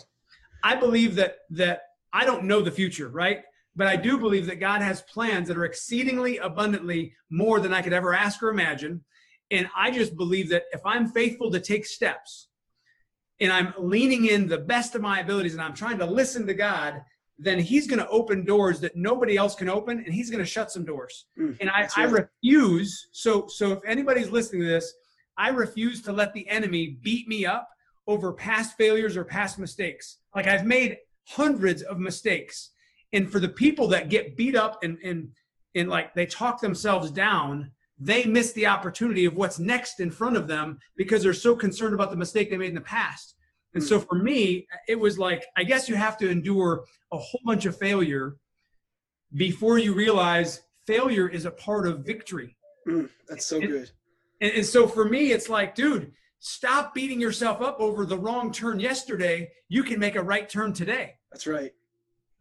I 0.63 0.75
believe 0.75 1.15
that 1.15 1.38
that 1.51 1.81
I 2.13 2.25
don't 2.25 2.45
know 2.45 2.62
the 2.62 2.71
future, 2.71 3.09
right? 3.09 3.43
But 3.75 3.88
I 3.88 3.97
do 3.97 4.17
believe 4.17 4.45
that 4.45 4.59
God 4.62 4.81
has 4.81 5.01
plans 5.01 5.50
that 5.50 5.57
are 5.57 5.65
exceedingly 5.65 6.38
abundantly 6.38 7.13
more 7.29 7.59
than 7.59 7.74
I 7.74 7.81
could 7.81 7.91
ever 7.93 8.13
ask 8.13 8.41
or 8.41 8.50
imagine. 8.50 9.03
And 9.51 9.67
I 9.75 9.91
just 9.91 10.15
believe 10.15 10.50
that 10.50 10.63
if 10.71 10.81
I'm 10.85 11.07
faithful 11.09 11.51
to 11.51 11.59
take 11.59 11.85
steps 11.85 12.47
and 13.41 13.51
I'm 13.51 13.74
leaning 13.77 14.27
in 14.27 14.47
the 14.47 14.57
best 14.57 14.95
of 14.95 15.01
my 15.01 15.19
abilities 15.19 15.53
and 15.53 15.62
I'm 15.62 15.74
trying 15.74 15.97
to 16.00 16.05
listen 16.05 16.47
to 16.47 16.53
God, 16.53 17.01
then 17.38 17.59
He's 17.59 17.85
going 17.85 18.00
to 18.00 18.07
open 18.07 18.45
doors 18.45 18.79
that 18.79 18.95
nobody 18.95 19.35
else 19.35 19.55
can 19.55 19.67
open 19.67 20.00
and 20.05 20.13
He's 20.13 20.29
going 20.29 20.43
to 20.43 20.50
shut 20.50 20.71
some 20.71 20.85
doors. 20.85 21.25
Mm, 21.38 21.57
And 21.59 21.69
I, 21.69 21.89
I 21.97 22.03
refuse. 22.05 23.09
So, 23.12 23.47
so 23.47 23.74
if 23.74 23.79
anybody's 23.85 24.29
listening 24.29 24.62
to 24.62 24.67
this, 24.69 24.93
I 25.37 25.49
refuse 25.49 26.01
to 26.03 26.11
let 26.13 26.33
the 26.33 26.47
enemy 26.49 26.97
beat 27.01 27.27
me 27.27 27.45
up 27.45 27.69
over 28.07 28.31
past 28.33 28.77
failures 28.77 29.17
or 29.17 29.23
past 29.25 29.59
mistakes. 29.59 30.19
Like 30.35 30.47
I've 30.47 30.65
made 30.65 30.97
hundreds 31.27 31.81
of 31.81 31.99
mistakes. 31.99 32.71
And 33.13 33.31
for 33.31 33.39
the 33.39 33.49
people 33.49 33.87
that 33.89 34.09
get 34.09 34.37
beat 34.37 34.55
up 34.55 34.83
and, 34.83 34.97
and, 35.03 35.29
and 35.73 35.89
like 35.89 36.13
they 36.13 36.25
talk 36.25 36.61
themselves 36.61 37.11
down, 37.11 37.71
they 37.97 38.25
miss 38.25 38.51
the 38.53 38.67
opportunity 38.67 39.25
of 39.25 39.35
what's 39.35 39.57
next 39.57 39.99
in 39.99 40.11
front 40.11 40.37
of 40.37 40.47
them 40.47 40.79
because 40.97 41.23
they're 41.23 41.33
so 41.33 41.55
concerned 41.55 41.93
about 41.93 42.11
the 42.11 42.17
mistake 42.17 42.49
they 42.49 42.57
made 42.57 42.69
in 42.69 42.75
the 42.75 42.81
past. 42.81 43.35
And 43.73 43.83
so 43.83 43.99
for 43.99 44.15
me, 44.15 44.67
it 44.87 44.97
was 44.97 45.19
like, 45.19 45.45
I 45.57 45.63
guess 45.65 45.89
you 45.89 45.95
have 45.95 46.17
to 46.19 46.29
endure 46.29 46.85
a 47.11 47.17
whole 47.17 47.41
bunch 47.45 47.65
of 47.65 47.77
failure 47.77 48.37
before 49.35 49.77
you 49.79 49.93
realize 49.93 50.61
failure 50.87 51.27
is 51.27 51.43
a 51.45 51.51
part 51.51 51.85
of 51.87 52.05
victory. 52.05 52.55
Mm, 52.87 53.09
that's 53.27 53.45
so 53.45 53.57
It- 53.57 53.67
good. 53.67 53.91
And, 54.41 54.51
and 54.53 54.65
so 54.65 54.87
for 54.87 55.05
me, 55.05 55.31
it's 55.31 55.49
like, 55.49 55.75
dude, 55.75 56.11
stop 56.39 56.93
beating 56.93 57.19
yourself 57.19 57.61
up 57.61 57.79
over 57.79 58.05
the 58.05 58.17
wrong 58.17 58.51
turn 58.51 58.79
yesterday. 58.79 59.51
You 59.69 59.83
can 59.83 59.99
make 59.99 60.15
a 60.15 60.23
right 60.23 60.49
turn 60.49 60.73
today. 60.73 61.15
That's 61.31 61.47
right. 61.47 61.73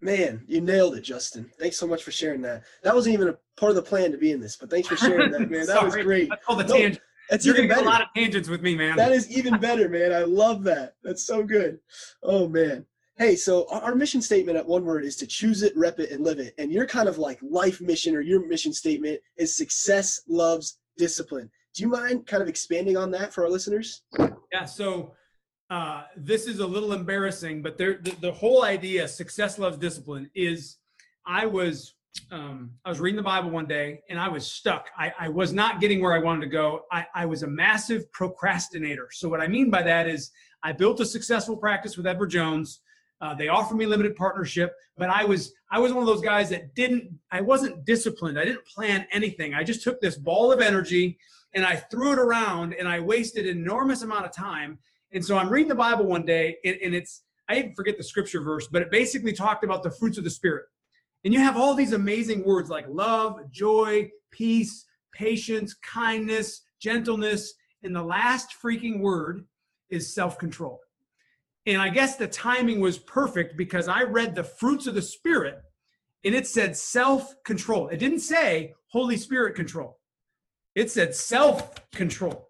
Man, 0.01 0.45
you 0.47 0.61
nailed 0.61 0.97
it, 0.97 1.01
Justin. 1.01 1.51
Thanks 1.59 1.79
so 1.79 1.87
much 1.87 2.03
for 2.03 2.11
sharing 2.11 2.43
that. 2.43 2.65
That 2.83 2.95
wasn't 2.95 3.15
even 3.15 3.29
a 3.29 3.39
part 3.57 3.71
of 3.71 3.77
the 3.77 3.83
plan 3.83 4.13
to 4.13 4.19
be 4.19 4.33
in 4.33 4.41
this, 4.41 4.57
but 4.57 4.69
thanks 4.69 4.89
for 4.89 4.97
sharing 4.97 5.31
that, 5.31 5.51
man. 5.51 5.67
That 5.67 5.83
was 5.83 5.97
great. 5.97 6.29
That's 6.29 6.43
all 6.47 6.57
the 6.57 6.65
No, 6.65 6.77
tangent. 6.77 7.01
That's 7.31 7.47
You're 7.47 7.57
even 7.57 7.69
better. 7.69 7.81
a 7.81 7.85
lot 7.85 8.03
of 8.03 8.09
tangents 8.15 8.51
with 8.51 8.61
me, 8.61 8.75
man. 8.77 8.97
That 8.97 9.13
is 9.13 9.31
even 9.35 9.59
better, 9.59 9.89
man. 9.89 10.13
I 10.13 10.25
love 10.25 10.63
that. 10.65 10.97
That's 11.03 11.27
so 11.27 11.43
good. 11.43 11.79
Oh 12.23 12.49
man. 12.49 12.85
Hey, 13.17 13.37
so 13.37 13.67
our 13.71 13.95
mission 13.95 14.21
statement 14.21 14.59
at 14.59 14.67
one 14.67 14.85
word 14.85 15.05
is 15.05 15.17
to 15.17 15.27
choose 15.27 15.63
it, 15.63 15.73
rep 15.77 16.01
it, 16.01 16.11
and 16.11 16.23
live 16.25 16.39
it. 16.41 16.53
And 16.59 16.71
your 16.73 16.85
kind 16.87 17.09
of 17.09 17.17
like 17.17 17.39
life 17.43 17.81
mission 17.81 18.15
or 18.15 18.21
your 18.21 18.47
mission 18.47 18.73
statement 18.73 19.21
is 19.37 19.57
success 19.57 20.21
loves 20.29 20.79
discipline. 20.99 21.49
Do 21.75 21.83
you 21.83 21.89
mind 21.89 22.27
kind 22.27 22.43
of 22.43 22.49
expanding 22.49 22.97
on 22.97 23.11
that 23.13 23.33
for 23.33 23.45
our 23.45 23.51
listeners? 23.51 24.03
Yeah, 24.53 24.65
so 24.65 25.15
uh, 25.71 26.05
this 26.17 26.47
is 26.47 26.61
a 26.61 26.67
little 26.67 26.93
embarrassing, 26.93 27.63
but 27.63 27.77
there, 27.77 27.99
the, 28.01 28.13
the 28.21 28.33
whole 28.33 28.63
idea, 28.63 29.09
success 29.09 29.59
loves 29.59 29.77
discipline, 29.77 30.31
is 30.35 30.77
I 31.27 31.47
was 31.47 31.95
um, 32.31 32.71
I 32.85 32.91
was 32.91 33.01
reading 33.01 33.17
the 33.17 33.25
Bible 33.25 33.51
one 33.51 33.67
day 33.67 34.03
and 34.09 34.21
I 34.21 34.29
was 34.29 34.47
stuck. 34.47 34.87
I, 34.97 35.13
I 35.19 35.29
was 35.29 35.53
not 35.53 35.81
getting 35.81 36.01
where 36.01 36.13
I 36.13 36.21
wanted 36.21 36.43
to 36.43 36.47
go. 36.47 36.83
I, 36.93 37.05
I 37.13 37.27
was 37.27 37.43
a 37.43 37.49
massive 37.49 38.11
procrastinator. 38.13 39.09
So 39.11 39.29
what 39.29 39.41
I 39.41 39.49
mean 39.49 39.69
by 39.69 39.83
that 39.83 40.07
is 40.07 40.31
I 40.63 40.71
built 40.71 41.01
a 41.01 41.07
successful 41.07 41.57
practice 41.57 41.97
with 41.97 42.07
Edward 42.07 42.29
Jones. 42.29 42.83
Uh, 43.21 43.35
they 43.35 43.49
offered 43.49 43.77
me 43.77 43.87
limited 43.87 44.15
partnership, 44.15 44.77
but 44.97 45.11
I 45.11 45.25
was 45.25 45.55
I 45.73 45.81
was 45.81 45.93
one 45.93 46.03
of 46.03 46.07
those 46.07 46.21
guys 46.21 46.51
that 46.51 46.77
didn't 46.77 47.11
I 47.33 47.41
wasn't 47.41 47.85
disciplined. 47.85 48.39
I 48.39 48.45
didn't 48.45 48.65
plan 48.65 49.09
anything. 49.11 49.53
I 49.53 49.65
just 49.65 49.83
took 49.83 50.01
this 50.01 50.17
ball 50.17 50.53
of 50.53 50.61
energy 50.61 51.19
and 51.55 51.65
I 51.65 51.77
threw 51.77 52.13
it 52.13 52.19
around 52.19 52.75
and 52.75 52.89
I 52.89 53.01
wasted 53.01 53.47
an 53.47 53.57
enormous 53.57 54.03
amount 54.03 54.27
of 54.27 54.33
time. 54.33 54.79
And 55.13 55.25
so 55.25 55.37
I'm 55.37 55.49
reading 55.49 55.69
the 55.69 55.75
Bible 55.75 56.07
one 56.07 56.25
day 56.25 56.57
and, 56.65 56.77
and 56.83 56.95
it's 56.95 57.23
I 57.49 57.57
even 57.57 57.75
forget 57.75 57.99
the 57.99 58.05
scripture 58.05 58.41
verse, 58.41 58.69
but 58.69 58.83
it 58.83 58.91
basically 58.91 59.33
talked 59.33 59.65
about 59.65 59.83
the 59.83 59.91
fruits 59.91 60.19
of 60.19 60.25
the 60.25 60.31
spirit. 60.31 60.65
And 61.25 61.33
you 61.33 61.41
have 61.41 61.57
all 61.57 61.75
these 61.75 61.93
amazing 61.93 62.45
words 62.45 62.71
like 62.71 62.87
love, 62.89 63.39
joy, 63.51 64.11
peace, 64.31 64.87
patience, 65.13 65.75
kindness, 65.75 66.63
gentleness, 66.81 67.55
and 67.83 67.95
the 67.95 68.03
last 68.03 68.55
freaking 68.63 69.01
word 69.01 69.45
is 69.91 70.15
self-control. 70.15 70.81
And 71.67 71.81
I 71.81 71.89
guess 71.89 72.17
the 72.17 72.27
timing 72.27 72.81
was 72.81 72.99
perfect 72.99 73.57
because 73.57 73.89
I 73.89 74.03
read 74.03 74.35
the 74.35 74.45
fruits 74.45 74.87
of 74.87 74.95
the 74.95 75.03
Spirit 75.03 75.63
and 76.25 76.35
it 76.35 76.47
said 76.47 76.77
self 76.77 77.35
control. 77.45 77.89
It 77.89 77.99
didn't 77.99 78.21
say 78.21 78.75
Holy 78.89 79.17
Spirit 79.17 79.55
control, 79.55 79.99
it 80.75 80.91
said 80.91 81.15
self 81.15 81.91
control. 81.93 82.49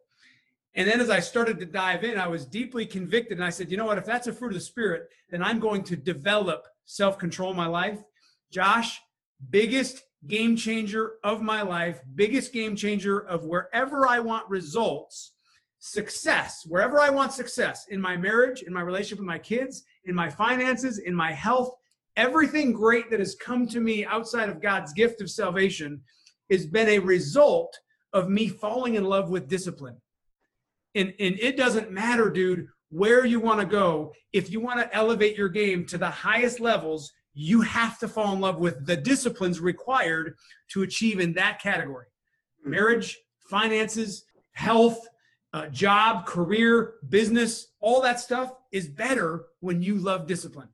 And 0.76 0.88
then 0.88 1.00
as 1.00 1.10
I 1.10 1.20
started 1.20 1.60
to 1.60 1.66
dive 1.66 2.02
in, 2.02 2.18
I 2.18 2.26
was 2.26 2.46
deeply 2.46 2.84
convicted. 2.84 3.38
And 3.38 3.44
I 3.44 3.50
said, 3.50 3.70
you 3.70 3.76
know 3.76 3.84
what? 3.84 3.98
If 3.98 4.04
that's 4.04 4.26
a 4.26 4.32
fruit 4.32 4.48
of 4.48 4.54
the 4.54 4.60
Spirit, 4.60 5.08
then 5.30 5.42
I'm 5.42 5.60
going 5.60 5.84
to 5.84 5.96
develop 5.96 6.66
self 6.84 7.18
control 7.18 7.50
in 7.50 7.56
my 7.56 7.66
life. 7.66 8.00
Josh, 8.50 9.00
biggest 9.50 10.02
game 10.26 10.56
changer 10.56 11.14
of 11.22 11.42
my 11.42 11.62
life, 11.62 12.00
biggest 12.14 12.52
game 12.52 12.74
changer 12.74 13.20
of 13.20 13.44
wherever 13.44 14.08
I 14.08 14.20
want 14.20 14.48
results 14.48 15.32
success, 15.78 16.64
wherever 16.66 16.98
I 16.98 17.10
want 17.10 17.32
success 17.32 17.86
in 17.90 18.00
my 18.00 18.16
marriage, 18.16 18.62
in 18.62 18.72
my 18.72 18.80
relationship 18.80 19.18
with 19.18 19.26
my 19.26 19.38
kids, 19.38 19.84
in 20.06 20.14
my 20.14 20.30
finances, 20.30 20.98
in 20.98 21.14
my 21.14 21.30
health, 21.30 21.74
everything 22.16 22.72
great 22.72 23.10
that 23.10 23.18
has 23.18 23.34
come 23.34 23.66
to 23.68 23.80
me 23.80 24.06
outside 24.06 24.48
of 24.48 24.62
God's 24.62 24.94
gift 24.94 25.20
of 25.20 25.30
salvation 25.30 26.00
has 26.50 26.64
been 26.64 26.88
a 26.88 26.98
result 26.98 27.78
of 28.14 28.30
me 28.30 28.48
falling 28.48 28.94
in 28.94 29.04
love 29.04 29.28
with 29.28 29.48
discipline. 29.48 29.96
And, 30.94 31.12
and 31.18 31.38
it 31.40 31.56
doesn't 31.56 31.90
matter, 31.90 32.30
dude, 32.30 32.68
where 32.88 33.26
you 33.26 33.40
want 33.40 33.60
to 33.60 33.66
go. 33.66 34.12
If 34.32 34.50
you 34.50 34.60
want 34.60 34.80
to 34.80 34.94
elevate 34.94 35.36
your 35.36 35.48
game 35.48 35.84
to 35.86 35.98
the 35.98 36.08
highest 36.08 36.60
levels, 36.60 37.12
you 37.34 37.60
have 37.62 37.98
to 37.98 38.08
fall 38.08 38.32
in 38.32 38.40
love 38.40 38.58
with 38.58 38.86
the 38.86 38.96
disciplines 38.96 39.58
required 39.58 40.36
to 40.68 40.82
achieve 40.82 41.18
in 41.18 41.34
that 41.34 41.60
category 41.60 42.06
marriage, 42.64 43.18
finances, 43.40 44.24
health, 44.52 45.06
uh, 45.52 45.66
job, 45.66 46.24
career, 46.24 46.94
business, 47.10 47.68
all 47.80 48.00
that 48.00 48.18
stuff 48.18 48.52
is 48.72 48.88
better 48.88 49.44
when 49.60 49.82
you 49.82 49.96
love 49.96 50.26
discipline. 50.26 50.68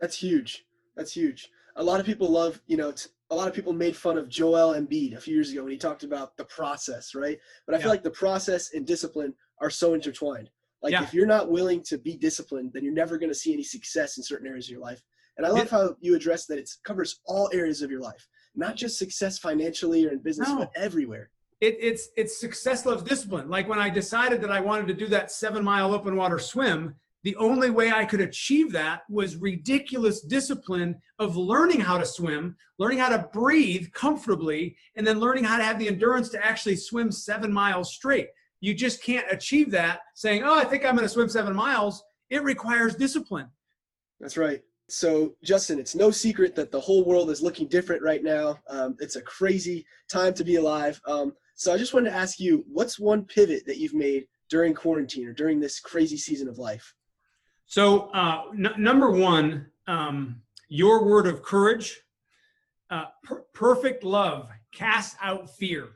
That's 0.00 0.16
huge. 0.16 0.64
That's 0.96 1.12
huge. 1.12 1.50
A 1.76 1.82
lot 1.82 2.00
of 2.00 2.06
people 2.06 2.30
love, 2.30 2.60
you 2.66 2.76
know, 2.76 2.92
t- 2.92 3.10
a 3.30 3.34
lot 3.34 3.46
of 3.48 3.54
people 3.54 3.72
made 3.72 3.96
fun 3.96 4.18
of 4.18 4.28
Joel 4.28 4.74
Embiid 4.74 5.16
a 5.16 5.20
few 5.20 5.34
years 5.34 5.50
ago 5.52 5.62
when 5.62 5.70
he 5.70 5.78
talked 5.78 6.02
about 6.02 6.36
the 6.36 6.44
process, 6.46 7.14
right? 7.14 7.38
But 7.66 7.76
I 7.76 7.78
feel 7.80 7.88
like 7.90 8.02
the 8.02 8.10
process 8.10 8.72
and 8.74 8.84
discipline 8.84 9.32
are 9.60 9.70
so 9.70 9.94
intertwined. 9.94 10.50
Like 10.82 10.92
Yeah. 10.92 11.04
if 11.04 11.14
you're 11.14 11.26
not 11.26 11.50
willing 11.50 11.82
to 11.84 11.98
be 11.98 12.16
disciplined, 12.16 12.72
then 12.72 12.82
you're 12.82 12.92
never 12.94 13.18
going 13.18 13.30
to 13.30 13.34
see 13.34 13.52
any 13.52 13.62
success 13.62 14.16
in 14.16 14.24
certain 14.24 14.48
areas 14.48 14.66
of 14.66 14.72
your 14.72 14.80
life. 14.80 15.00
And 15.36 15.46
I 15.46 15.50
love 15.50 15.70
how 15.70 15.94
you 16.00 16.16
address 16.16 16.46
that 16.46 16.58
it 16.58 16.68
covers 16.82 17.20
all 17.24 17.48
areas 17.52 17.82
of 17.82 17.90
your 17.90 18.00
life, 18.00 18.26
not 18.56 18.74
just 18.74 18.98
success 18.98 19.38
financially 19.38 20.04
or 20.06 20.10
in 20.10 20.18
business, 20.18 20.48
No. 20.48 20.58
but 20.58 20.72
everywhere. 20.74 21.30
It, 21.60 21.76
it's 21.78 22.08
it's 22.16 22.40
success 22.40 22.84
loves 22.86 23.02
discipline. 23.02 23.48
Like 23.48 23.68
when 23.68 23.78
I 23.78 23.90
decided 23.90 24.40
that 24.40 24.50
I 24.50 24.60
wanted 24.60 24.88
to 24.88 24.94
do 24.94 25.06
that 25.08 25.30
seven 25.30 25.62
mile 25.62 25.94
open 25.94 26.16
water 26.16 26.38
swim, 26.38 26.94
the 27.22 27.36
only 27.36 27.70
way 27.70 27.90
I 27.90 28.04
could 28.04 28.20
achieve 28.20 28.72
that 28.72 29.02
was 29.08 29.36
ridiculous 29.36 30.20
discipline 30.20 31.00
of 31.18 31.36
learning 31.36 31.80
how 31.80 31.98
to 31.98 32.06
swim, 32.06 32.56
learning 32.78 32.98
how 32.98 33.10
to 33.10 33.28
breathe 33.32 33.92
comfortably, 33.92 34.76
and 34.96 35.06
then 35.06 35.20
learning 35.20 35.44
how 35.44 35.56
to 35.56 35.64
have 35.64 35.78
the 35.78 35.88
endurance 35.88 36.30
to 36.30 36.44
actually 36.44 36.76
swim 36.76 37.12
seven 37.12 37.52
miles 37.52 37.92
straight. 37.92 38.28
You 38.60 38.74
just 38.74 39.02
can't 39.02 39.26
achieve 39.30 39.70
that 39.72 40.00
saying, 40.14 40.42
"Oh, 40.44 40.54
I 40.54 40.64
think 40.64 40.84
I'm 40.84 40.94
going 40.94 41.06
to 41.06 41.12
swim 41.12 41.28
seven 41.28 41.54
miles." 41.54 42.02
It 42.30 42.42
requires 42.42 42.94
discipline. 42.94 43.50
That's 44.20 44.36
right. 44.36 44.62
So, 44.88 45.36
Justin, 45.44 45.78
it's 45.78 45.94
no 45.94 46.10
secret 46.10 46.54
that 46.56 46.72
the 46.72 46.80
whole 46.80 47.04
world 47.04 47.30
is 47.30 47.42
looking 47.42 47.68
different 47.68 48.02
right 48.02 48.22
now. 48.22 48.58
Um, 48.68 48.96
it's 48.98 49.16
a 49.16 49.22
crazy 49.22 49.86
time 50.08 50.34
to 50.34 50.44
be 50.44 50.56
alive. 50.56 51.00
Um, 51.06 51.32
so, 51.54 51.72
I 51.72 51.78
just 51.78 51.94
wanted 51.94 52.10
to 52.10 52.16
ask 52.16 52.40
you 52.40 52.64
what's 52.66 52.98
one 52.98 53.24
pivot 53.24 53.66
that 53.66 53.78
you've 53.78 53.94
made 53.94 54.26
during 54.50 54.74
quarantine 54.74 55.28
or 55.28 55.32
during 55.32 55.60
this 55.60 55.80
crazy 55.80 56.16
season 56.16 56.48
of 56.48 56.58
life? 56.58 56.92
So, 57.70 58.10
uh, 58.10 58.46
n- 58.52 58.74
number 58.78 59.12
one, 59.12 59.66
um, 59.86 60.42
your 60.66 61.04
word 61.04 61.28
of 61.28 61.40
courage, 61.44 62.00
uh, 62.90 63.04
per- 63.22 63.44
perfect 63.54 64.02
love 64.02 64.50
casts 64.74 65.14
out 65.22 65.48
fear. 65.48 65.86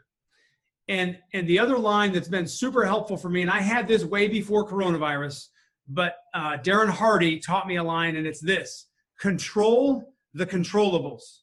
And 0.86 1.18
and 1.32 1.48
the 1.48 1.58
other 1.58 1.76
line 1.76 2.12
that's 2.12 2.28
been 2.28 2.46
super 2.46 2.84
helpful 2.84 3.16
for 3.16 3.28
me, 3.28 3.42
and 3.42 3.50
I 3.50 3.58
had 3.58 3.88
this 3.88 4.04
way 4.04 4.28
before 4.28 4.68
coronavirus, 4.68 5.48
but 5.88 6.18
uh, 6.32 6.58
Darren 6.58 6.90
Hardy 6.90 7.40
taught 7.40 7.66
me 7.66 7.74
a 7.74 7.82
line, 7.82 8.14
and 8.14 8.24
it's 8.24 8.40
this: 8.40 8.86
control 9.18 10.14
the 10.32 10.46
controllables. 10.46 11.40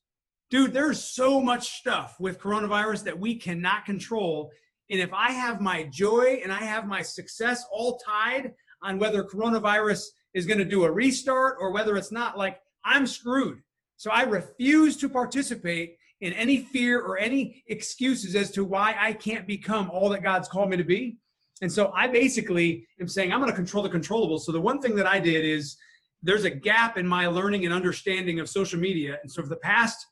Dude, 0.50 0.72
there's 0.72 1.04
so 1.04 1.42
much 1.42 1.72
stuff 1.80 2.16
with 2.22 2.40
coronavirus 2.40 3.04
that 3.04 3.20
we 3.20 3.36
cannot 3.36 3.84
control. 3.84 4.50
And 4.90 5.02
if 5.02 5.12
I 5.12 5.32
have 5.32 5.60
my 5.60 5.84
joy 5.92 6.40
and 6.42 6.54
I 6.54 6.64
have 6.64 6.88
my 6.88 7.02
success 7.02 7.66
all 7.70 7.98
tied 7.98 8.54
on 8.82 8.98
whether 8.98 9.26
coronavirus 9.26 10.06
is 10.34 10.46
going 10.46 10.60
to 10.60 10.66
do 10.66 10.84
a 10.84 10.92
restart 10.92 11.58
or 11.60 11.72
whether 11.72 11.96
it's 11.98 12.12
not, 12.12 12.38
like 12.38 12.60
I'm 12.86 13.06
screwed. 13.06 13.62
So 13.98 14.12
I 14.12 14.24
refuse 14.24 14.98
to 14.98 15.10
participate 15.10 15.98
in 16.22 16.34
any 16.34 16.58
fear 16.58 17.00
or 17.02 17.18
any 17.18 17.64
excuses 17.68 18.36
as 18.36 18.52
to 18.52 18.64
why 18.64 18.96
I 18.98 19.14
can't 19.14 19.48
become 19.48 19.90
all 19.92 20.10
that 20.10 20.24
God's 20.24 20.48
called 20.48 20.70
me 20.70 20.78
to 20.78 20.84
be. 20.84 21.18
And 21.62 21.72
so 21.72 21.92
I 21.96 22.08
basically 22.08 22.88
am 23.00 23.08
saying 23.08 23.32
I'm 23.32 23.40
going 23.40 23.52
to 23.52 23.56
control 23.56 23.84
the 23.84 23.90
controllable. 23.90 24.40
So 24.40 24.52
the 24.52 24.62
one 24.62 24.82
thing 24.82 24.96
that 24.96 25.06
I 25.06 25.20
did 25.20 25.46
is 25.46 25.78
there's 26.24 26.46
a 26.46 26.50
gap 26.50 26.98
in 26.98 27.08
my 27.08 27.28
learning 27.28 27.66
and 27.66 27.74
understanding 27.74 28.40
of 28.40 28.50
social 28.50 28.80
media. 28.80 29.18
And 29.22 29.32
so 29.32 29.42
for 29.42 29.50
the 29.50 29.58
past 29.58 30.06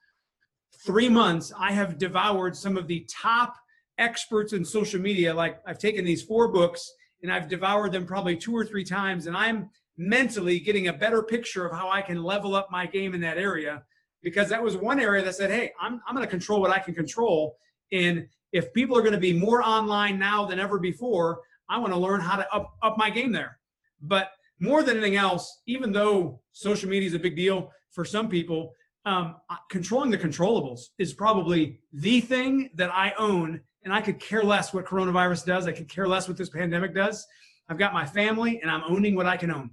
three 0.85 1.09
months, 1.09 1.51
I 1.57 1.71
have 1.71 1.97
devoured 1.97 2.55
some 2.55 2.77
of 2.77 2.87
the 2.87 3.07
top 3.09 3.55
experts 3.97 4.53
in 4.53 4.63
social 4.63 4.99
media. 4.99 5.33
Like 5.33 5.59
I've 5.67 5.79
taken 5.79 6.05
these 6.05 6.23
four 6.23 6.47
books 6.47 6.91
and 7.21 7.31
I've 7.31 7.49
devoured 7.49 7.91
them 7.91 8.05
probably 8.05 8.37
two 8.37 8.55
or 8.55 8.63
three 8.63 8.85
times, 8.85 9.27
and 9.27 9.35
I'm 9.35 9.69
mentally 9.99 10.61
getting 10.61 10.87
a 10.87 10.93
better 10.93 11.21
picture 11.21 11.65
of 11.65 11.77
how 11.77 11.89
I 11.89 12.01
can 12.01 12.23
level 12.23 12.55
up 12.55 12.71
my 12.71 12.85
game 12.85 13.13
in 13.13 13.19
that 13.21 13.37
area. 13.37 13.83
Because 14.23 14.49
that 14.49 14.63
was 14.63 14.77
one 14.77 14.99
area 14.99 15.23
that 15.23 15.35
said, 15.35 15.51
hey, 15.51 15.71
I'm, 15.79 16.01
I'm 16.07 16.15
going 16.15 16.25
to 16.25 16.29
control 16.29 16.61
what 16.61 16.71
I 16.71 16.79
can 16.79 16.95
control. 16.95 17.57
And 17.91 18.27
if 18.53 18.73
people 18.73 18.97
are 18.97 19.01
going 19.01 19.13
to 19.13 19.19
be 19.19 19.33
more 19.33 19.61
online 19.61 20.17
now 20.17 20.45
than 20.45 20.59
ever 20.59 20.79
before, 20.79 21.41
I 21.69 21.77
want 21.77 21.93
to 21.93 21.99
learn 21.99 22.21
how 22.21 22.37
to 22.37 22.53
up, 22.53 22.75
up 22.81 22.97
my 22.97 23.09
game 23.09 23.31
there. 23.31 23.59
But 24.01 24.31
more 24.59 24.83
than 24.83 24.97
anything 24.97 25.17
else, 25.17 25.61
even 25.67 25.91
though 25.91 26.41
social 26.53 26.89
media 26.89 27.07
is 27.07 27.13
a 27.13 27.19
big 27.19 27.35
deal 27.35 27.71
for 27.91 28.05
some 28.05 28.29
people, 28.29 28.73
um, 29.05 29.35
controlling 29.69 30.11
the 30.11 30.17
controllables 30.17 30.87
is 30.97 31.13
probably 31.13 31.79
the 31.93 32.21
thing 32.21 32.69
that 32.75 32.89
I 32.93 33.13
own. 33.17 33.61
And 33.83 33.93
I 33.93 34.01
could 34.01 34.19
care 34.19 34.43
less 34.43 34.73
what 34.73 34.85
coronavirus 34.85 35.45
does. 35.45 35.67
I 35.67 35.71
could 35.71 35.89
care 35.89 36.07
less 36.07 36.27
what 36.27 36.37
this 36.37 36.49
pandemic 36.49 36.93
does. 36.93 37.25
I've 37.69 37.77
got 37.77 37.93
my 37.93 38.05
family 38.05 38.59
and 38.61 38.71
I'm 38.71 38.83
owning 38.87 39.15
what 39.15 39.25
I 39.25 39.37
can 39.37 39.51
own. 39.51 39.71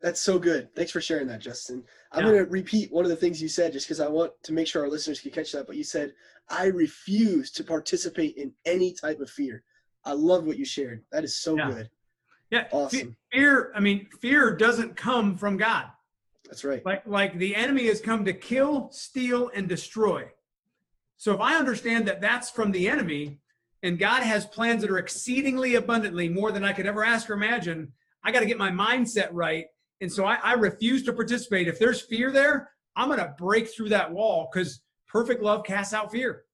That's 0.00 0.20
so 0.20 0.38
good. 0.38 0.74
Thanks 0.74 0.90
for 0.90 1.00
sharing 1.00 1.26
that, 1.28 1.40
Justin. 1.40 1.84
I'm 2.12 2.24
Yeah. 2.24 2.32
going 2.32 2.44
to 2.44 2.50
repeat 2.50 2.92
one 2.92 3.04
of 3.04 3.08
the 3.08 3.16
things 3.16 3.40
you 3.40 3.48
said 3.48 3.72
just 3.72 3.86
because 3.86 4.00
I 4.00 4.08
want 4.08 4.32
to 4.42 4.52
make 4.52 4.66
sure 4.66 4.82
our 4.82 4.88
listeners 4.88 5.20
can 5.20 5.30
catch 5.30 5.52
that. 5.52 5.66
But 5.66 5.76
you 5.76 5.84
said, 5.84 6.14
I 6.48 6.66
refuse 6.66 7.50
to 7.52 7.64
participate 7.64 8.36
in 8.36 8.52
any 8.64 8.92
type 8.92 9.20
of 9.20 9.30
fear. 9.30 9.62
I 10.04 10.12
love 10.12 10.44
what 10.44 10.58
you 10.58 10.64
shared. 10.64 11.04
That 11.10 11.24
is 11.24 11.36
so 11.36 11.56
Yeah. 11.56 11.70
good. 11.70 11.90
Yeah. 12.50 12.68
Awesome. 12.72 13.16
Fear, 13.32 13.72
I 13.74 13.80
mean, 13.80 14.08
fear 14.20 14.54
doesn't 14.54 14.96
come 14.96 15.36
from 15.38 15.56
God. 15.56 15.90
That's 16.44 16.64
right. 16.64 16.84
Like, 16.84 17.06
like 17.06 17.38
the 17.38 17.56
enemy 17.56 17.86
has 17.86 18.00
come 18.00 18.24
to 18.26 18.34
kill, 18.34 18.90
steal, 18.92 19.48
and 19.54 19.68
destroy. 19.68 20.30
So 21.16 21.32
if 21.32 21.40
I 21.40 21.56
understand 21.56 22.06
that 22.08 22.20
that's 22.20 22.50
from 22.50 22.72
the 22.72 22.88
enemy, 22.88 23.40
and 23.82 23.98
God 23.98 24.22
has 24.22 24.46
plans 24.46 24.82
that 24.82 24.90
are 24.90 24.98
exceedingly 24.98 25.74
abundantly 25.76 26.28
more 26.28 26.52
than 26.52 26.64
I 26.64 26.72
could 26.72 26.86
ever 26.86 27.04
ask 27.04 27.30
or 27.30 27.34
imagine. 27.34 27.92
I 28.24 28.32
got 28.32 28.40
to 28.40 28.46
get 28.46 28.58
my 28.58 28.70
mindset 28.70 29.28
right. 29.32 29.66
And 30.00 30.12
so 30.12 30.24
I, 30.24 30.38
I 30.42 30.54
refuse 30.54 31.02
to 31.04 31.12
participate. 31.12 31.68
If 31.68 31.78
there's 31.78 32.02
fear 32.02 32.30
there, 32.30 32.70
I'm 32.96 33.08
going 33.08 33.20
to 33.20 33.34
break 33.38 33.68
through 33.68 33.90
that 33.90 34.10
wall 34.10 34.48
because 34.52 34.80
perfect 35.08 35.42
love 35.42 35.64
casts 35.64 35.94
out 35.94 36.10
fear. 36.10 36.44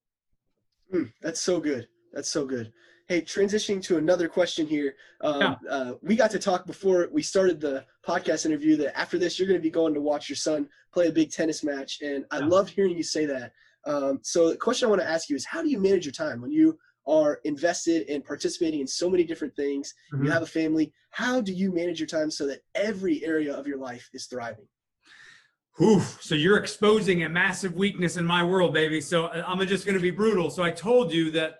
Mm, 0.93 1.11
that's 1.21 1.41
so 1.41 1.59
good. 1.59 1.87
That's 2.13 2.29
so 2.29 2.45
good. 2.45 2.71
Hey, 3.07 3.21
transitioning 3.21 3.81
to 3.83 3.97
another 3.97 4.27
question 4.27 4.67
here. 4.67 4.95
Um, 5.21 5.41
yeah. 5.41 5.55
uh, 5.69 5.93
we 6.01 6.15
got 6.15 6.31
to 6.31 6.39
talk 6.39 6.65
before 6.65 7.09
we 7.11 7.21
started 7.21 7.59
the 7.59 7.85
podcast 8.07 8.45
interview 8.45 8.77
that 8.77 8.97
after 8.97 9.17
this, 9.17 9.37
you're 9.37 9.47
going 9.47 9.59
to 9.59 9.63
be 9.63 9.69
going 9.69 9.93
to 9.93 10.01
watch 10.01 10.29
your 10.29 10.35
son 10.35 10.69
play 10.93 11.07
a 11.07 11.11
big 11.11 11.31
tennis 11.31 11.63
match. 11.63 11.99
And 12.01 12.25
I 12.31 12.39
yeah. 12.39 12.45
loved 12.45 12.69
hearing 12.69 12.95
you 12.95 13.03
say 13.03 13.25
that. 13.25 13.51
Um, 13.85 14.19
so 14.21 14.49
the 14.49 14.57
question 14.57 14.85
I 14.85 14.89
want 14.89 15.01
to 15.01 15.09
ask 15.09 15.29
you 15.29 15.35
is 15.35 15.45
how 15.45 15.61
do 15.61 15.69
you 15.69 15.79
manage 15.79 16.05
your 16.05 16.13
time 16.13 16.41
when 16.41 16.51
you 16.51 16.77
are 17.07 17.39
invested 17.43 18.07
in 18.07 18.21
participating 18.21 18.79
in 18.79 18.87
so 18.87 19.09
many 19.09 19.23
different 19.23 19.55
things? 19.55 19.93
Mm-hmm. 20.13 20.25
You 20.25 20.31
have 20.31 20.43
a 20.43 20.47
family. 20.47 20.93
How 21.09 21.41
do 21.41 21.51
you 21.51 21.73
manage 21.73 21.99
your 21.99 22.07
time 22.07 22.31
so 22.31 22.45
that 22.47 22.61
every 22.75 23.23
area 23.25 23.53
of 23.53 23.67
your 23.67 23.77
life 23.77 24.09
is 24.13 24.25
thriving? 24.25 24.67
Oof. 25.81 26.19
So 26.21 26.35
you're 26.35 26.57
exposing 26.57 27.23
a 27.23 27.29
massive 27.29 27.75
weakness 27.75 28.17
in 28.17 28.25
my 28.25 28.43
world, 28.43 28.73
baby. 28.73 29.01
So 29.01 29.25
uh, 29.25 29.43
I'm 29.47 29.65
just 29.67 29.85
going 29.85 29.97
to 29.97 30.01
be 30.01 30.11
brutal. 30.11 30.49
So 30.49 30.63
I 30.63 30.71
told 30.71 31.11
you 31.13 31.31
that, 31.31 31.55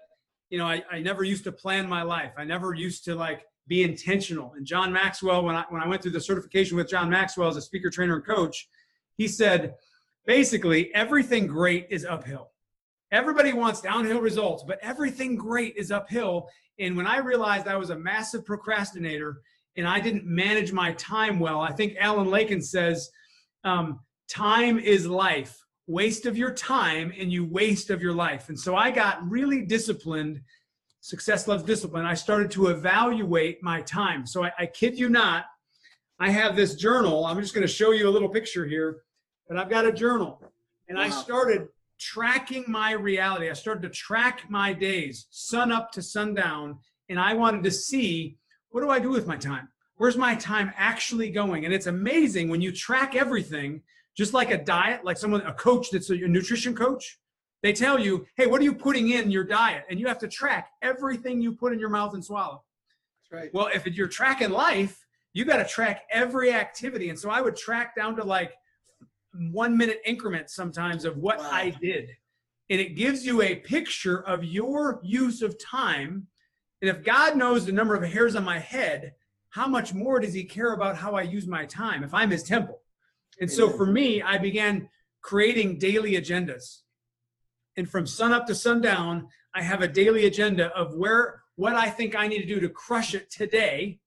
you 0.50 0.58
know, 0.58 0.66
I, 0.66 0.84
I 0.92 1.00
never 1.00 1.24
used 1.24 1.44
to 1.46 1.52
plan 1.52 1.88
my 1.88 2.04
life. 2.04 2.34
I 2.38 2.44
never 2.44 2.74
used 2.74 3.06
to 3.06 3.16
like 3.16 3.46
be 3.68 3.84
intentional. 3.84 4.54
And 4.56 4.66
John 4.66 4.92
Maxwell, 4.92 5.44
when 5.44 5.56
I 5.56 5.64
when 5.70 5.82
I 5.82 5.88
went 5.88 6.02
through 6.02 6.12
the 6.12 6.22
certification 6.22 6.76
with 6.76 6.90
John 6.90 7.10
Maxwell 7.10 7.48
as 7.48 7.56
a 7.56 7.62
speaker, 7.62 7.90
trainer, 7.90 8.16
and 8.16 8.26
coach, 8.26 8.68
he 9.16 9.28
said, 9.28 9.76
basically, 10.26 10.94
everything 10.94 11.48
great 11.48 11.88
is 11.90 12.06
uphill. 12.06 12.51
Everybody 13.12 13.52
wants 13.52 13.82
downhill 13.82 14.22
results, 14.22 14.64
but 14.66 14.80
everything 14.82 15.36
great 15.36 15.76
is 15.76 15.92
uphill. 15.92 16.48
And 16.80 16.96
when 16.96 17.06
I 17.06 17.18
realized 17.18 17.68
I 17.68 17.76
was 17.76 17.90
a 17.90 18.00
massive 18.00 18.46
procrastinator 18.46 19.42
and 19.76 19.86
I 19.86 20.00
didn't 20.00 20.26
manage 20.26 20.72
my 20.72 20.94
time 20.94 21.38
well, 21.38 21.60
I 21.60 21.74
think 21.74 21.96
Alan 22.00 22.30
Lakein 22.30 22.62
says, 22.62 23.10
um, 23.66 24.00
time 24.30 24.80
is 24.80 25.06
life. 25.06 25.58
Waste 25.88 26.26
of 26.26 26.38
your 26.38 26.54
time 26.54 27.12
and 27.18 27.32
you 27.32 27.44
waste 27.46 27.90
of 27.90 28.02
your 28.02 28.14
life. 28.14 28.48
And 28.48 28.58
so 28.58 28.78
I 28.78 28.92
got 28.92 29.30
really 29.30 29.66
disciplined. 29.66 30.42
Success 31.02 31.50
loves 31.50 31.64
discipline. 31.64 32.06
I 32.06 32.14
started 32.14 32.50
to 32.52 32.68
evaluate 32.68 33.62
my 33.62 33.82
time. 33.82 34.26
So 34.26 34.46
I, 34.46 34.52
I 34.58 34.66
kid 34.68 34.98
you 34.98 35.10
not, 35.10 35.46
I 36.18 36.30
have 36.30 36.56
this 36.56 36.76
journal. 36.76 37.26
I'm 37.26 37.42
just 37.42 37.54
going 37.54 37.68
to 37.68 37.74
show 37.74 37.92
you 37.92 38.08
a 38.08 38.12
little 38.12 38.30
picture 38.30 38.66
here, 38.66 39.02
but 39.50 39.58
I've 39.58 39.70
got 39.70 39.86
a 39.86 39.92
journal. 39.92 40.42
And 40.88 40.98
wow. 40.98 41.06
I 41.06 41.10
started 41.10 41.68
tracking 42.02 42.66
my 42.68 42.92
reality. 42.92 43.50
I 43.50 43.54
started 43.54 43.84
to 43.84 43.90
track 43.90 44.50
my 44.50 44.74
days, 44.74 45.28
sun 45.30 45.72
up 45.72 45.92
to 45.92 46.02
sundown, 46.02 46.80
and 47.08 47.20
I 47.20 47.34
wanted 47.36 47.64
to 47.64 47.72
see 47.72 48.38
what 48.72 48.82
do 48.82 48.90
I 48.90 49.00
do 49.00 49.10
with 49.10 49.28
my 49.28 49.38
time? 49.38 49.68
Where's 49.98 50.18
my 50.18 50.34
time 50.34 50.72
actually 50.78 51.30
going? 51.30 51.66
And 51.66 51.74
it's 51.74 51.88
amazing 51.88 52.50
when 52.50 52.62
you 52.62 52.72
track 52.72 53.16
everything, 53.16 53.84
just 54.18 54.34
like 54.34 54.50
a 54.50 54.58
diet, 54.58 55.06
like 55.06 55.18
someone, 55.18 55.42
a 55.42 55.54
coach 55.54 55.92
that's 55.92 56.10
a, 56.10 56.16
a 56.16 56.28
nutrition 56.28 56.74
coach, 56.74 57.20
they 57.62 57.74
tell 57.74 58.00
you, 58.00 58.26
hey, 58.38 58.48
what 58.48 58.62
are 58.62 58.64
you 58.64 58.74
putting 58.74 59.10
in 59.10 59.30
your 59.30 59.44
diet? 59.44 59.84
And 59.90 60.00
you 60.00 60.08
have 60.08 60.18
to 60.20 60.28
track 60.28 60.70
everything 60.82 61.42
you 61.42 61.54
put 61.54 61.74
in 61.74 61.80
your 61.80 61.90
mouth 61.90 62.14
and 62.14 62.26
swallow. 62.26 62.64
That's 63.30 63.42
right. 63.42 63.54
Well, 63.54 63.70
if 63.74 63.86
you're 63.86 64.08
tracking 64.08 64.50
life, 64.50 65.06
you 65.34 65.46
got 65.46 65.58
to 65.58 65.66
track 65.66 66.04
every 66.10 66.52
activity. 66.52 67.10
And 67.10 67.20
so 67.20 67.30
I 67.30 67.42
would 67.42 67.56
track 67.56 67.96
down 67.96 68.16
to 68.16 68.24
like 68.24 68.54
one 69.34 69.78
minute 69.78 70.02
increments 70.06 70.54
sometimes 70.56 71.06
of 71.06 71.18
what 71.18 71.40
wow. 71.40 71.50
I 71.52 71.70
did. 71.82 72.10
And 72.70 72.80
it 72.80 72.96
gives 72.96 73.26
you 73.26 73.42
a 73.42 73.56
picture 73.56 74.22
of 74.22 74.44
your 74.44 75.00
use 75.04 75.42
of 75.42 75.62
time. 75.62 76.28
And 76.82 76.90
if 76.90 77.04
God 77.04 77.36
knows 77.36 77.66
the 77.66 77.72
number 77.72 77.96
of 77.96 78.04
hairs 78.04 78.36
on 78.36 78.44
my 78.44 78.60
head, 78.60 79.14
how 79.50 79.68
much 79.68 79.94
more 79.94 80.20
does 80.20 80.34
he 80.34 80.46
care 80.46 80.74
about 80.74 80.96
how 80.96 81.16
I 81.16 81.24
use 81.24 81.48
my 81.48 81.66
time 81.66 82.04
if 82.04 82.14
I'm 82.14 82.32
his 82.32 82.44
temple? 82.44 82.80
And 83.40 83.52
so 83.52 83.70
for 83.70 83.86
me, 83.86 84.22
I 84.22 84.38
began 84.38 84.90
creating 85.22 85.80
daily 85.80 86.14
agendas. 86.14 86.80
And 87.78 87.90
from 87.90 88.06
sun 88.06 88.34
up 88.34 88.48
to 88.48 88.56
sundown, 88.56 89.28
I 89.54 89.62
have 89.62 89.82
a 89.82 89.88
daily 89.88 90.26
agenda 90.26 90.68
of 90.76 90.96
where 90.96 91.42
what 91.56 91.74
I 91.74 91.90
think 91.90 92.16
I 92.16 92.28
need 92.28 92.42
to 92.42 92.48
do 92.48 92.60
to 92.60 92.70
crush 92.70 93.14
it 93.14 93.30
today 93.30 94.00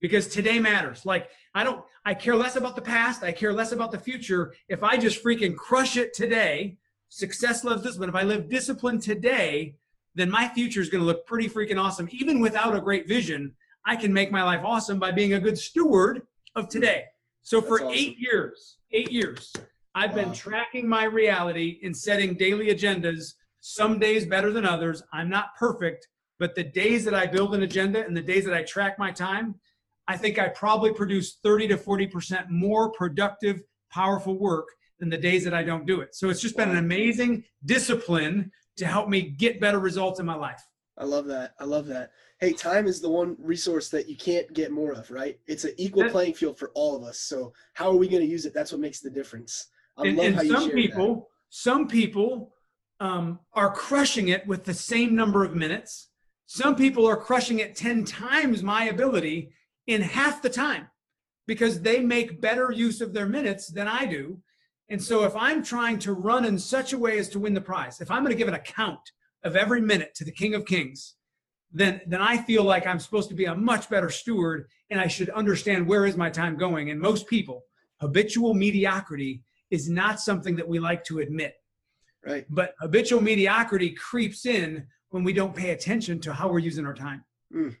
because 0.00 0.28
today 0.28 0.58
matters. 0.58 1.06
Like 1.06 1.30
I 1.54 1.64
don't 1.64 1.84
I 2.04 2.14
care 2.14 2.36
less 2.36 2.56
about 2.56 2.76
the 2.76 2.82
past, 2.82 3.22
I 3.22 3.32
care 3.32 3.52
less 3.52 3.72
about 3.72 3.90
the 3.90 3.98
future. 3.98 4.54
If 4.68 4.82
I 4.82 4.96
just 4.96 5.22
freaking 5.22 5.56
crush 5.56 5.96
it 5.96 6.14
today, 6.14 6.76
success 7.08 7.64
loves 7.64 7.82
discipline. 7.82 8.08
If 8.08 8.14
I 8.14 8.22
live 8.22 8.48
discipline 8.48 9.00
today, 9.00 9.74
then 10.14 10.30
my 10.30 10.48
future 10.48 10.80
is 10.80 10.88
going 10.88 11.02
to 11.02 11.06
look 11.06 11.26
pretty 11.26 11.48
freaking 11.48 11.80
awesome. 11.80 12.08
Even 12.10 12.40
without 12.40 12.74
a 12.74 12.80
great 12.80 13.06
vision, 13.06 13.54
I 13.84 13.96
can 13.96 14.12
make 14.12 14.32
my 14.32 14.42
life 14.42 14.62
awesome 14.64 14.98
by 14.98 15.12
being 15.12 15.34
a 15.34 15.40
good 15.40 15.58
steward 15.58 16.22
of 16.54 16.68
today. 16.68 17.04
So 17.42 17.60
for 17.60 17.76
awesome. 17.76 17.92
8 17.92 18.18
years, 18.18 18.78
8 18.92 19.12
years, 19.12 19.52
I've 19.94 20.10
wow. 20.10 20.24
been 20.24 20.32
tracking 20.32 20.88
my 20.88 21.04
reality 21.04 21.78
and 21.82 21.96
setting 21.96 22.34
daily 22.34 22.68
agendas, 22.68 23.34
some 23.60 23.98
days 23.98 24.26
better 24.26 24.52
than 24.52 24.64
others. 24.64 25.02
I'm 25.12 25.28
not 25.28 25.54
perfect, 25.56 26.08
but 26.38 26.54
the 26.54 26.64
days 26.64 27.04
that 27.04 27.14
I 27.14 27.26
build 27.26 27.54
an 27.54 27.62
agenda 27.62 28.04
and 28.04 28.16
the 28.16 28.22
days 28.22 28.44
that 28.46 28.54
I 28.54 28.62
track 28.62 28.98
my 28.98 29.10
time, 29.10 29.54
I 30.08 30.16
think 30.16 30.38
I 30.38 30.48
probably 30.48 30.92
produce 30.92 31.38
30 31.42 31.68
to 31.68 31.76
40% 31.76 32.48
more 32.48 32.90
productive, 32.92 33.62
powerful 33.90 34.38
work 34.38 34.68
than 34.98 35.10
the 35.10 35.18
days 35.18 35.44
that 35.44 35.54
I 35.54 35.62
don't 35.62 35.86
do 35.86 36.00
it. 36.00 36.14
So 36.14 36.30
it's 36.30 36.40
just 36.40 36.56
been 36.56 36.70
an 36.70 36.78
amazing 36.78 37.44
discipline 37.64 38.50
to 38.76 38.86
help 38.86 39.08
me 39.08 39.22
get 39.22 39.60
better 39.60 39.78
results 39.78 40.20
in 40.20 40.26
my 40.26 40.34
life. 40.34 40.62
I 40.98 41.04
love 41.04 41.26
that. 41.26 41.52
I 41.60 41.64
love 41.64 41.86
that. 41.86 42.10
Hey, 42.40 42.52
time 42.52 42.86
is 42.86 43.00
the 43.00 43.08
one 43.08 43.36
resource 43.38 43.88
that 43.90 44.08
you 44.08 44.16
can't 44.16 44.50
get 44.54 44.70
more 44.70 44.92
of, 44.92 45.10
right? 45.10 45.38
It's 45.46 45.64
an 45.64 45.72
equal 45.76 46.08
playing 46.10 46.34
field 46.34 46.58
for 46.58 46.70
all 46.74 46.96
of 46.96 47.02
us. 47.02 47.18
So 47.18 47.52
how 47.74 47.90
are 47.90 47.96
we 47.96 48.08
going 48.08 48.22
to 48.22 48.28
use 48.28 48.46
it? 48.46 48.54
That's 48.54 48.72
what 48.72 48.80
makes 48.80 49.00
the 49.00 49.10
difference. 49.10 49.68
I 49.98 50.06
and, 50.06 50.16
love 50.16 50.26
and 50.26 50.36
how 50.36 50.42
some 50.42 50.70
people, 50.70 51.14
that. 51.14 51.24
some 51.50 51.88
people 51.88 52.54
um, 53.00 53.40
are 53.52 53.70
crushing 53.70 54.28
it 54.28 54.46
with 54.46 54.64
the 54.64 54.74
same 54.74 55.14
number 55.14 55.44
of 55.44 55.54
minutes. 55.54 56.08
Some 56.46 56.76
people 56.76 57.06
are 57.06 57.16
crushing 57.16 57.58
it 57.58 57.76
10 57.76 58.04
times 58.04 58.62
my 58.62 58.84
ability 58.84 59.52
in 59.86 60.02
half 60.02 60.42
the 60.42 60.50
time 60.50 60.88
because 61.46 61.80
they 61.80 62.00
make 62.00 62.40
better 62.40 62.70
use 62.72 63.00
of 63.00 63.12
their 63.12 63.26
minutes 63.26 63.68
than 63.68 63.86
I 63.86 64.06
do. 64.06 64.40
And 64.88 65.02
so 65.02 65.24
if 65.24 65.34
I'm 65.36 65.62
trying 65.62 65.98
to 66.00 66.12
run 66.12 66.44
in 66.44 66.58
such 66.58 66.92
a 66.92 66.98
way 66.98 67.18
as 67.18 67.28
to 67.30 67.38
win 67.38 67.54
the 67.54 67.60
prize, 67.60 68.00
if 68.00 68.10
I'm 68.10 68.22
going 68.22 68.32
to 68.32 68.38
give 68.38 68.48
an 68.48 68.54
account 68.54 69.00
of 69.44 69.56
every 69.56 69.80
minute 69.80 70.14
to 70.16 70.24
the 70.24 70.32
King 70.32 70.54
of 70.54 70.64
Kings, 70.64 71.14
then 71.72 72.00
then 72.06 72.22
I 72.22 72.38
feel 72.38 72.62
like 72.62 72.86
I'm 72.86 73.00
supposed 73.00 73.28
to 73.28 73.34
be 73.34 73.46
a 73.46 73.54
much 73.54 73.90
better 73.90 74.10
steward 74.10 74.68
and 74.90 75.00
I 75.00 75.08
should 75.08 75.30
understand 75.30 75.86
where 75.86 76.06
is 76.06 76.16
my 76.16 76.30
time 76.30 76.56
going. 76.56 76.90
And 76.90 77.00
most 77.00 77.26
people, 77.26 77.64
habitual 78.00 78.54
mediocrity 78.54 79.42
is 79.70 79.88
not 79.88 80.20
something 80.20 80.56
that 80.56 80.68
we 80.68 80.78
like 80.78 81.04
to 81.04 81.18
admit. 81.18 81.54
Right. 82.24 82.46
But 82.48 82.74
habitual 82.80 83.20
mediocrity 83.20 83.90
creeps 83.90 84.46
in 84.46 84.86
when 85.10 85.24
we 85.24 85.32
don't 85.32 85.54
pay 85.54 85.70
attention 85.70 86.20
to 86.20 86.32
how 86.32 86.48
we're 86.48 86.58
using 86.58 86.86
our 86.86 86.94
time. 86.94 87.24
Mm. 87.54 87.76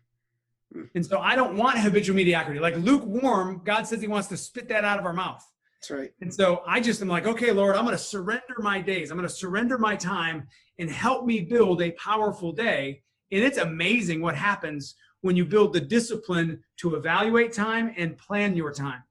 And 0.94 1.04
so 1.04 1.20
I 1.20 1.36
don't 1.36 1.56
want 1.56 1.78
habitual 1.78 2.16
mediocrity. 2.16 2.60
Like 2.60 2.76
lukewarm, 2.76 3.62
God 3.64 3.86
says 3.86 4.00
He 4.00 4.08
wants 4.08 4.28
to 4.28 4.36
spit 4.36 4.68
that 4.68 4.84
out 4.84 4.98
of 4.98 5.04
our 5.04 5.12
mouth. 5.12 5.44
That's 5.80 5.90
right. 5.90 6.10
And 6.20 6.32
so 6.32 6.62
I 6.66 6.80
just 6.80 7.02
am 7.02 7.08
like, 7.08 7.26
okay, 7.26 7.52
Lord, 7.52 7.76
I'm 7.76 7.84
going 7.84 7.96
to 7.96 8.02
surrender 8.02 8.56
my 8.58 8.80
days. 8.80 9.10
I'm 9.10 9.16
going 9.16 9.28
to 9.28 9.34
surrender 9.34 9.78
my 9.78 9.94
time 9.94 10.48
and 10.78 10.90
help 10.90 11.24
me 11.26 11.40
build 11.40 11.82
a 11.82 11.92
powerful 11.92 12.52
day. 12.52 13.02
And 13.30 13.42
it's 13.44 13.58
amazing 13.58 14.20
what 14.20 14.34
happens 14.34 14.94
when 15.20 15.36
you 15.36 15.44
build 15.44 15.72
the 15.72 15.80
discipline 15.80 16.62
to 16.78 16.96
evaluate 16.96 17.52
time 17.52 17.92
and 17.96 18.16
plan 18.16 18.56
your 18.56 18.72
time 18.72 19.02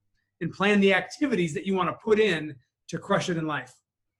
and 0.42 0.52
plan 0.52 0.80
the 0.80 0.94
activities 0.94 1.54
that 1.54 1.66
you 1.66 1.76
want 1.76 1.90
to 1.90 1.96
put 2.04 2.20
in 2.20 2.56
to 2.88 2.98
crush 2.98 3.30
it 3.30 3.38
in 3.38 3.48
life. 3.48 3.74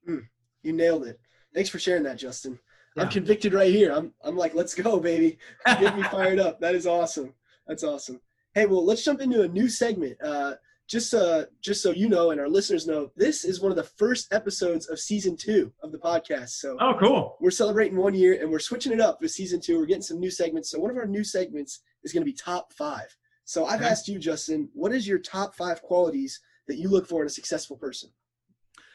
Mm, 0.08 0.26
you 0.64 0.74
nailed 0.74 1.06
it. 1.06 1.20
Thanks 1.54 1.70
for 1.70 1.80
sharing 1.80 2.04
that, 2.04 2.18
Justin. 2.18 2.60
Yeah. 2.96 3.04
I'm 3.04 3.10
convicted 3.10 3.54
right 3.54 3.74
here. 3.74 3.92
I'm 3.92 4.14
I'm 4.24 4.38
like, 4.38 4.56
let's 4.56 4.74
go, 4.74 5.00
baby. 5.00 5.38
Get 5.66 5.98
me 5.98 6.04
fired 6.04 6.40
up. 6.40 6.60
That 6.60 6.76
is 6.76 6.88
awesome. 6.88 7.34
That's 7.68 7.84
awesome. 7.84 8.22
Hey, 8.54 8.66
well, 8.66 8.86
let's 8.86 9.04
jump 9.04 9.22
into 9.22 9.42
a 9.42 9.48
new 9.48 9.68
segment. 9.68 10.18
Uh, 10.24 10.54
just 10.88 11.14
uh, 11.14 11.46
just 11.62 11.82
so 11.82 11.92
you 11.92 12.08
know 12.08 12.32
and 12.32 12.40
our 12.40 12.48
listeners 12.48 12.86
know, 12.86 13.12
this 13.16 13.44
is 13.44 13.60
one 13.60 13.72
of 13.72 13.76
the 13.76 13.84
first 13.84 14.32
episodes 14.32 14.88
of 14.88 15.00
season 15.00 15.36
two 15.36 15.72
of 15.82 15.92
the 15.92 15.98
podcast. 15.98 16.50
So 16.50 16.78
oh, 16.80 16.94
cool. 17.00 17.38
We're 17.42 17.52
celebrating 17.52 17.98
one 17.98 18.14
year 18.14 18.40
and 18.40 18.52
we're 18.52 18.60
switching 18.60 18.92
it 18.92 19.02
up 19.02 19.20
with 19.22 19.32
season 19.32 19.60
two. 19.60 19.80
We're 19.80 19.88
getting 19.88 20.04
some 20.04 20.20
new 20.20 20.30
segments. 20.30 20.70
So 20.70 20.80
one 20.80 20.92
of 20.92 20.98
our 20.98 21.08
new 21.08 21.24
segments 21.24 21.82
is 22.04 22.14
going 22.14 22.22
to 22.22 22.32
be 22.32 22.38
top 22.38 22.72
five. 22.72 23.16
So 23.46 23.66
I've 23.66 23.82
okay. 23.82 23.90
asked 23.90 24.08
you, 24.08 24.20
Justin, 24.20 24.70
what 24.74 24.92
is 24.92 25.08
your 25.08 25.20
top 25.20 25.56
five 25.56 25.82
qualities 25.82 26.40
that 26.68 26.78
you 26.78 26.90
look 26.90 27.08
for 27.08 27.22
in 27.22 27.28
a 27.28 27.32
successful 27.32 27.78
person? 27.78 28.10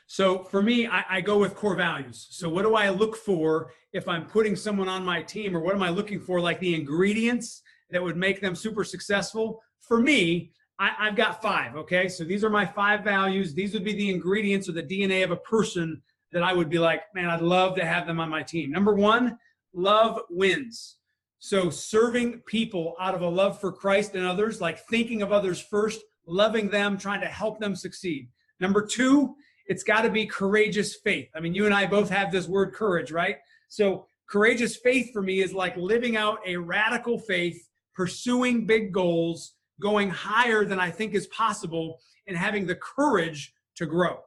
So 0.07 0.43
for 0.45 0.61
me, 0.61 0.89
I, 0.89 1.05
I, 1.09 1.21
go 1.21 1.39
with 1.39 1.55
core 1.55 1.77
values. 1.77 2.27
So 2.31 2.49
what 2.49 2.63
do 2.63 2.75
I 2.75 2.89
look 2.89 3.15
for 3.15 3.73
if 3.93 4.09
I'm 4.09 4.27
putting 4.27 4.57
someone 4.57 4.89
on 4.89 5.05
my 5.05 5.23
team, 5.23 5.57
or 5.57 5.61
what 5.61 5.75
am 5.75 5.83
I 5.83 5.91
looking 5.91 6.21
for, 6.21 6.41
like 6.41 6.61
the 6.61 6.75
ingredients 6.75 7.63
that 7.91 8.03
would 8.03 8.17
make 8.17 8.41
them 8.41 8.55
super 8.55 8.85
successful? 8.85 9.63
For 9.81 10.01
me, 10.01 10.53
I, 10.79 10.93
I've 10.99 11.17
got 11.17 11.43
five. 11.43 11.77
Okay, 11.77 12.09
so 12.09 12.25
these 12.25 12.45
are 12.45 12.51
my 12.51 12.65
five 12.65 13.03
values. 13.03 13.53
These 13.53 13.75
would 13.75 13.85
be 13.85 13.95
the 13.95 14.11
ingredients 14.11 14.69
or 14.69 14.73
the 14.73 14.83
DNA 14.83 15.25
of 15.25 15.31
a 15.31 15.37
person 15.37 16.01
that 16.33 16.43
I 16.43 16.53
would 16.53 16.71
be 16.71 16.79
like, 16.79 17.03
man, 17.15 17.29
I'd 17.29 17.43
love 17.43 17.75
to 17.77 17.85
have 17.85 18.07
them 18.07 18.21
on 18.21 18.29
my 18.29 18.43
team. 18.43 18.71
Number 18.71 18.95
one, 18.95 19.37
love 19.75 20.21
wins. 20.31 20.97
So 21.39 21.71
serving 21.71 22.41
people 22.47 22.95
out 23.01 23.15
of 23.15 23.23
a 23.23 23.29
love 23.29 23.61
for 23.61 23.73
Christ 23.73 24.15
and 24.15 24.27
others, 24.27 24.61
like 24.61 24.79
thinking 24.87 25.23
of 25.23 25.33
others 25.33 25.61
first, 25.61 26.01
loving 26.27 26.69
them, 26.69 26.97
trying 26.97 27.23
to 27.23 27.27
help 27.27 27.59
them 27.59 27.75
succeed. 27.75 28.29
Number 28.61 28.87
two, 28.87 29.35
it's 29.67 29.83
got 29.83 30.03
to 30.03 30.11
be 30.11 30.27
courageous 30.27 30.97
faith. 30.97 31.29
I 31.35 31.41
mean, 31.41 31.55
you 31.55 31.65
and 31.65 31.75
I 31.75 31.87
both 31.87 32.11
have 32.11 32.31
this 32.31 32.47
word 32.47 32.75
courage, 32.75 33.11
right? 33.11 33.37
So 33.71 34.07
courageous 34.29 34.77
faith 34.77 35.13
for 35.13 35.23
me 35.23 35.41
is 35.41 35.55
like 35.55 35.77
living 35.77 36.17
out 36.17 36.41
a 36.45 36.57
radical 36.57 37.19
faith, 37.19 37.69
pursuing 37.95 38.67
big 38.67 38.93
goals, 38.93 39.55
going 39.81 40.11
higher 40.11 40.65
than 40.65 40.79
I 40.79 40.91
think 40.91 41.15
is 41.15 41.29
possible, 41.29 41.99
and 42.27 42.37
having 42.37 42.67
the 42.67 42.75
courage 42.75 43.55
to 43.77 43.87
grow. 43.87 44.19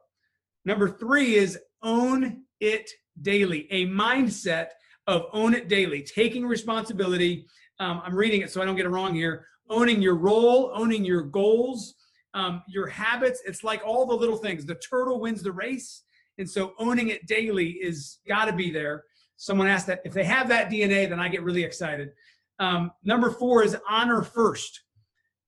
Number 0.64 0.88
three 0.88 1.36
is 1.36 1.58
own 1.82 2.42
it 2.58 2.90
daily, 3.20 3.68
a 3.70 3.86
mindset 3.86 4.68
of 5.06 5.26
own 5.32 5.54
it 5.54 5.68
daily, 5.68 6.02
taking 6.02 6.46
responsibility. 6.46 7.46
Um, 7.78 8.00
I'm 8.02 8.14
reading 8.14 8.40
it 8.40 8.50
so 8.50 8.62
I 8.62 8.64
don't 8.64 8.76
get 8.76 8.86
it 8.86 8.90
wrong 8.90 9.14
here. 9.14 9.46
Owning 9.68 10.00
your 10.00 10.16
role, 10.16 10.72
owning 10.74 11.04
your 11.04 11.22
goals, 11.22 11.94
um, 12.32 12.62
your 12.66 12.86
habits. 12.86 13.42
It's 13.46 13.62
like 13.62 13.82
all 13.84 14.06
the 14.06 14.14
little 14.14 14.38
things. 14.38 14.64
The 14.64 14.76
turtle 14.76 15.20
wins 15.20 15.42
the 15.42 15.52
race. 15.52 16.02
And 16.38 16.48
so 16.48 16.72
owning 16.78 17.08
it 17.08 17.26
daily 17.26 17.72
is 17.72 18.18
got 18.26 18.46
to 18.46 18.52
be 18.52 18.70
there. 18.70 19.04
Someone 19.36 19.66
asked 19.66 19.86
that 19.88 20.02
if 20.04 20.12
they 20.12 20.24
have 20.24 20.48
that 20.48 20.70
DNA, 20.70 21.08
then 21.08 21.20
I 21.20 21.28
get 21.28 21.42
really 21.42 21.64
excited. 21.64 22.12
Um, 22.58 22.92
number 23.02 23.30
four 23.30 23.64
is 23.64 23.76
honor 23.88 24.22
first. 24.22 24.82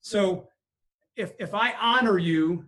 So 0.00 0.48
if 1.16 1.32
if 1.38 1.54
I 1.54 1.74
honor 1.80 2.18
you, 2.18 2.66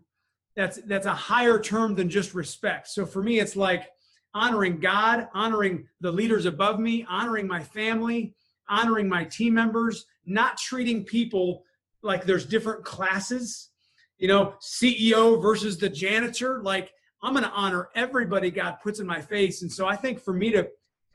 that's 0.56 0.78
that's 0.86 1.06
a 1.06 1.14
higher 1.14 1.60
term 1.60 1.94
than 1.94 2.08
just 2.08 2.34
respect. 2.34 2.88
So 2.88 3.04
for 3.04 3.22
me, 3.22 3.40
it's 3.40 3.56
like 3.56 3.88
honoring 4.34 4.78
God, 4.78 5.28
honoring 5.34 5.86
the 6.00 6.12
leaders 6.12 6.46
above 6.46 6.78
me, 6.78 7.04
honoring 7.08 7.46
my 7.46 7.62
family, 7.62 8.34
honoring 8.68 9.08
my 9.08 9.24
team 9.24 9.54
members, 9.54 10.06
not 10.26 10.58
treating 10.58 11.04
people 11.04 11.64
like 12.02 12.24
there's 12.24 12.46
different 12.46 12.84
classes, 12.84 13.70
you 14.18 14.28
know, 14.28 14.54
CEO 14.60 15.40
versus 15.40 15.78
the 15.78 15.88
janitor. 15.88 16.62
Like, 16.62 16.92
I'm 17.22 17.32
going 17.32 17.44
to 17.44 17.50
honor 17.50 17.88
everybody 17.94 18.50
God 18.50 18.76
puts 18.82 19.00
in 19.00 19.06
my 19.06 19.20
face. 19.20 19.62
And 19.62 19.72
so 19.72 19.86
I 19.86 19.96
think 19.96 20.20
for 20.20 20.32
me 20.32 20.50
to 20.52 20.68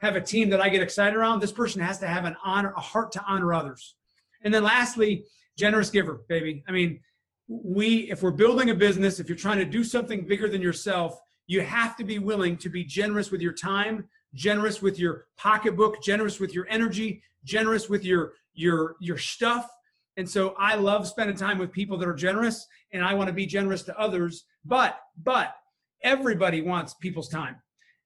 have 0.03 0.15
a 0.15 0.21
team 0.21 0.49
that 0.49 0.61
I 0.61 0.69
get 0.69 0.81
excited 0.81 1.15
around, 1.15 1.39
this 1.39 1.51
person 1.51 1.81
has 1.81 1.97
to 1.99 2.07
have 2.07 2.25
an 2.25 2.35
honor, 2.43 2.73
a 2.75 2.81
heart 2.81 3.11
to 3.13 3.23
honor 3.25 3.53
others. 3.53 3.95
And 4.43 4.53
then 4.53 4.63
lastly, 4.63 5.23
generous 5.57 5.89
giver, 5.89 6.23
baby. 6.27 6.63
I 6.67 6.71
mean, 6.71 6.99
we, 7.47 8.11
if 8.11 8.21
we're 8.21 8.31
building 8.31 8.69
a 8.69 8.75
business, 8.75 9.19
if 9.19 9.29
you're 9.29 9.37
trying 9.37 9.59
to 9.59 9.65
do 9.65 9.83
something 9.83 10.25
bigger 10.25 10.49
than 10.49 10.61
yourself, 10.61 11.19
you 11.47 11.61
have 11.61 11.95
to 11.97 12.03
be 12.03 12.19
willing 12.19 12.57
to 12.57 12.69
be 12.69 12.83
generous 12.83 13.31
with 13.31 13.41
your 13.41 13.53
time, 13.53 14.07
generous 14.33 14.81
with 14.81 14.99
your 14.99 15.25
pocketbook, 15.37 16.01
generous 16.01 16.39
with 16.39 16.53
your 16.53 16.67
energy, 16.69 17.21
generous 17.43 17.89
with 17.89 18.03
your 18.03 18.33
your 18.53 18.95
your 18.99 19.17
stuff. 19.17 19.69
And 20.17 20.29
so 20.29 20.53
I 20.57 20.75
love 20.75 21.07
spending 21.07 21.35
time 21.35 21.57
with 21.57 21.71
people 21.71 21.97
that 21.97 22.07
are 22.07 22.13
generous 22.13 22.67
and 22.91 23.03
I 23.03 23.13
want 23.13 23.27
to 23.27 23.33
be 23.33 23.45
generous 23.45 23.83
to 23.83 23.99
others, 23.99 24.45
but 24.63 24.99
but 25.23 25.55
everybody 26.01 26.61
wants 26.61 26.93
people's 26.93 27.29
time. 27.29 27.55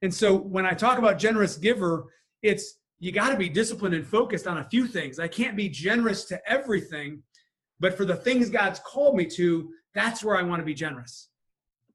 And 0.01 0.13
so 0.13 0.35
when 0.35 0.65
I 0.65 0.73
talk 0.73 0.97
about 0.97 1.17
generous 1.17 1.57
giver, 1.57 2.05
it's 2.43 2.75
you 2.99 3.11
got 3.11 3.29
to 3.29 3.37
be 3.37 3.49
disciplined 3.49 3.95
and 3.95 4.05
focused 4.05 4.47
on 4.47 4.57
a 4.57 4.63
few 4.63 4.87
things. 4.87 5.19
I 5.19 5.27
can't 5.27 5.55
be 5.55 5.69
generous 5.69 6.25
to 6.25 6.39
everything, 6.49 7.21
but 7.79 7.95
for 7.95 8.05
the 8.05 8.15
things 8.15 8.49
God's 8.49 8.79
called 8.79 9.15
me 9.15 9.25
to, 9.35 9.69
that's 9.93 10.23
where 10.23 10.37
I 10.37 10.43
want 10.43 10.61
to 10.61 10.65
be 10.65 10.73
generous. 10.73 11.29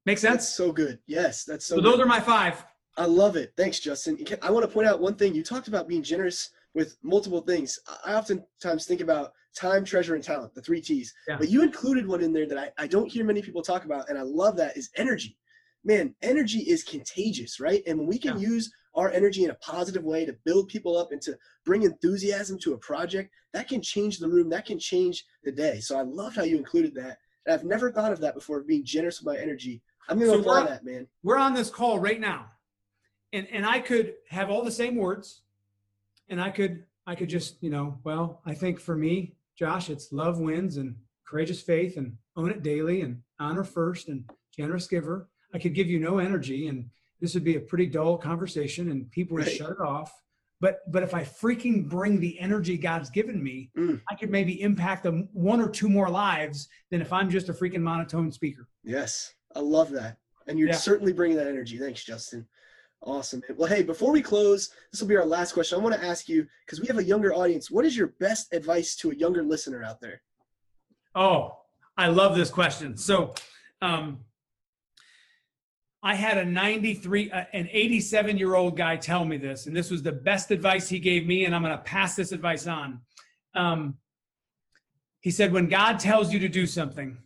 Make 0.05 0.17
sense? 0.17 0.43
That's 0.43 0.55
so 0.55 0.71
good. 0.71 0.99
Yes, 1.07 1.45
that's 1.45 1.65
so. 1.65 1.75
So 1.75 1.81
those 1.81 1.99
are 1.99 2.05
my 2.05 2.19
five. 2.19 2.65
I 2.97 3.05
love 3.05 3.35
it. 3.35 3.53
Thanks, 3.57 3.79
Justin. 3.79 4.17
I 4.41 4.51
want 4.51 4.65
to 4.65 4.71
point 4.71 4.87
out 4.87 5.01
one 5.01 5.15
thing. 5.15 5.33
You 5.33 5.43
talked 5.43 5.67
about 5.67 5.87
being 5.87 6.03
generous 6.03 6.49
with 6.73 6.97
multiple 7.03 7.41
things. 7.41 7.79
I 8.05 8.13
oftentimes 8.15 8.85
think 8.85 9.01
about 9.01 9.33
time, 9.55 9.85
treasure, 9.85 10.15
and 10.15 10.23
talent, 10.23 10.53
the 10.53 10.61
three 10.61 10.81
T's. 10.81 11.13
Yeah. 11.27 11.37
But 11.37 11.49
you 11.49 11.63
included 11.63 12.07
one 12.07 12.21
in 12.21 12.33
there 12.33 12.47
that 12.47 12.57
I, 12.57 12.71
I 12.77 12.87
don't 12.87 13.11
hear 13.11 13.23
many 13.23 13.41
people 13.41 13.61
talk 13.61 13.85
about, 13.85 14.09
and 14.09 14.17
I 14.17 14.23
love 14.23 14.57
that 14.57 14.77
is 14.77 14.89
energy. 14.95 15.37
Man, 15.83 16.15
energy 16.21 16.59
is 16.59 16.83
contagious, 16.83 17.59
right? 17.59 17.83
And 17.85 17.99
when 17.99 18.07
we 18.07 18.17
can 18.17 18.37
Yeah. 18.39 18.47
use 18.49 18.71
our 18.95 19.11
energy 19.11 19.43
in 19.43 19.49
a 19.49 19.55
positive 19.55 20.03
way 20.03 20.25
to 20.25 20.33
build 20.45 20.69
people 20.69 20.95
up 20.97 21.11
and 21.11 21.21
to 21.23 21.37
bring 21.65 21.83
enthusiasm 21.83 22.57
to 22.59 22.73
a 22.73 22.77
project, 22.77 23.33
that 23.51 23.67
can 23.67 23.81
change 23.81 24.19
the 24.19 24.29
room, 24.29 24.49
that 24.49 24.65
can 24.65 24.79
change 24.79 25.25
the 25.43 25.51
day. 25.51 25.79
So 25.79 25.97
I 25.97 26.03
love 26.03 26.35
how 26.35 26.43
you 26.43 26.57
included 26.57 26.93
that. 26.95 27.19
And 27.45 27.53
I've 27.53 27.65
never 27.65 27.91
thought 27.91 28.13
of 28.13 28.19
that 28.21 28.35
before, 28.35 28.61
being 28.61 28.85
generous 28.85 29.19
with 29.21 29.35
my 29.35 29.41
energy. 29.41 29.81
I'm 30.07 30.17
going 30.17 30.29
to 30.31 30.37
So 30.37 30.39
apply 30.41 30.63
that, 30.65 30.85
man. 30.85 31.07
We're 31.23 31.37
on 31.37 31.53
this 31.53 31.69
call 31.69 31.99
right 31.99 32.19
now. 32.19 32.51
And 33.33 33.47
and 33.47 33.65
I 33.65 33.79
could 33.79 34.15
have 34.29 34.49
all 34.49 34.63
the 34.63 34.71
same 34.71 34.95
words. 34.95 35.41
And 36.29 36.39
I 36.39 36.49
could 36.51 36.85
I 37.05 37.15
could 37.15 37.29
just, 37.29 37.61
you 37.61 37.69
know, 37.69 37.99
well, 38.03 38.41
I 38.45 38.53
think 38.53 38.79
for 38.79 38.95
me, 38.95 39.35
Josh, 39.57 39.89
it's 39.89 40.13
love 40.13 40.39
wins 40.39 40.77
and 40.77 40.95
courageous 41.25 41.61
faith 41.61 41.97
and 41.97 42.17
own 42.37 42.49
it 42.51 42.63
daily 42.63 43.01
and 43.01 43.21
honor 43.39 43.63
first 43.63 44.07
and 44.07 44.29
generous 44.55 44.87
giver. 44.87 45.29
I 45.53 45.59
could 45.59 45.73
give 45.73 45.87
you 45.87 45.99
no 45.99 46.17
energy 46.19 46.67
and 46.67 46.89
this 47.21 47.33
would 47.35 47.43
be 47.43 47.55
a 47.55 47.59
pretty 47.59 47.85
dull 47.85 48.17
conversation 48.17 48.89
and 48.91 49.09
people 49.11 49.35
would 49.35 49.45
Right. 49.45 49.55
shut 49.55 49.71
it 49.71 49.79
off. 49.79 50.11
But 50.59 50.79
but 50.91 51.03
if 51.03 51.13
I 51.13 51.23
freaking 51.23 51.87
bring 51.89 52.19
the 52.19 52.39
energy 52.39 52.77
God's 52.77 53.09
given 53.09 53.41
me, 53.43 53.69
Mm. 53.77 54.01
I 54.09 54.15
could 54.15 54.29
maybe 54.31 54.61
impact 54.61 55.03
them 55.03 55.29
one 55.33 55.59
or 55.61 55.69
two 55.69 55.89
more 55.89 56.09
lives 56.09 56.67
than 56.89 57.01
if 57.01 57.11
I'm 57.13 57.29
just 57.29 57.49
a 57.49 57.53
freaking 57.53 57.81
monotone 57.81 58.31
speaker. 58.31 58.67
Yes, 58.83 59.33
I 59.55 59.59
love 59.59 59.91
that. 59.91 60.17
And 60.47 60.57
you're 60.57 60.69
Yeah. 60.69 60.75
certainly 60.75 61.13
bringing 61.13 61.37
that 61.37 61.47
energy. 61.47 61.77
Thanks, 61.77 62.03
Justin. 62.03 62.47
Awesome. 63.01 63.43
Well, 63.57 63.67
hey, 63.67 63.83
before 63.83 64.13
we 64.13 64.21
close, 64.21 64.69
this 64.91 65.01
will 65.01 65.09
be 65.09 65.17
our 65.17 65.25
last 65.25 65.51
question. 65.53 65.77
I 65.77 65.81
want 65.81 65.93
to 65.95 66.03
ask 66.03 66.29
you, 66.29 66.47
because 66.65 66.79
we 66.79 66.87
have 66.87 66.97
a 66.97 67.03
younger 67.03 67.33
audience, 67.33 67.69
what 67.69 67.83
is 67.85 67.97
your 67.97 68.07
best 68.07 68.53
advice 68.53 68.95
to 68.97 69.11
a 69.11 69.15
younger 69.15 69.43
listener 69.43 69.83
out 69.83 69.99
there? 69.99 70.21
Oh, 71.13 71.59
I 71.97 72.07
love 72.07 72.35
this 72.35 72.49
question. 72.49 72.95
So, 72.95 73.33
um, 73.81 74.23
I 76.05 76.15
had 76.15 76.37
a 76.37 76.43
93, 76.43 77.31
uh, 77.31 77.45
an 77.53 77.69
87 77.71 78.37
year 78.37 78.55
old 78.55 78.75
guy 78.75 78.97
tell 78.97 79.23
me 79.23 79.37
this, 79.37 79.67
and 79.67 79.75
this 79.75 79.89
was 79.89 80.03
the 80.03 80.11
best 80.11 80.51
advice 80.51 80.89
he 80.89 80.99
gave 80.99 81.25
me, 81.25 81.45
and 81.45 81.55
I'm 81.55 81.63
going 81.63 81.75
to 81.75 81.83
pass 81.83 82.15
this 82.15 82.33
advice 82.33 82.67
on. 82.67 82.99
Um, 83.55 83.95
he 85.21 85.31
said, 85.31 85.53
When 85.53 85.69
God 85.69 85.99
tells 85.99 86.33
you 86.33 86.39
to 86.39 86.49
do 86.49 86.67
something, 86.67 87.17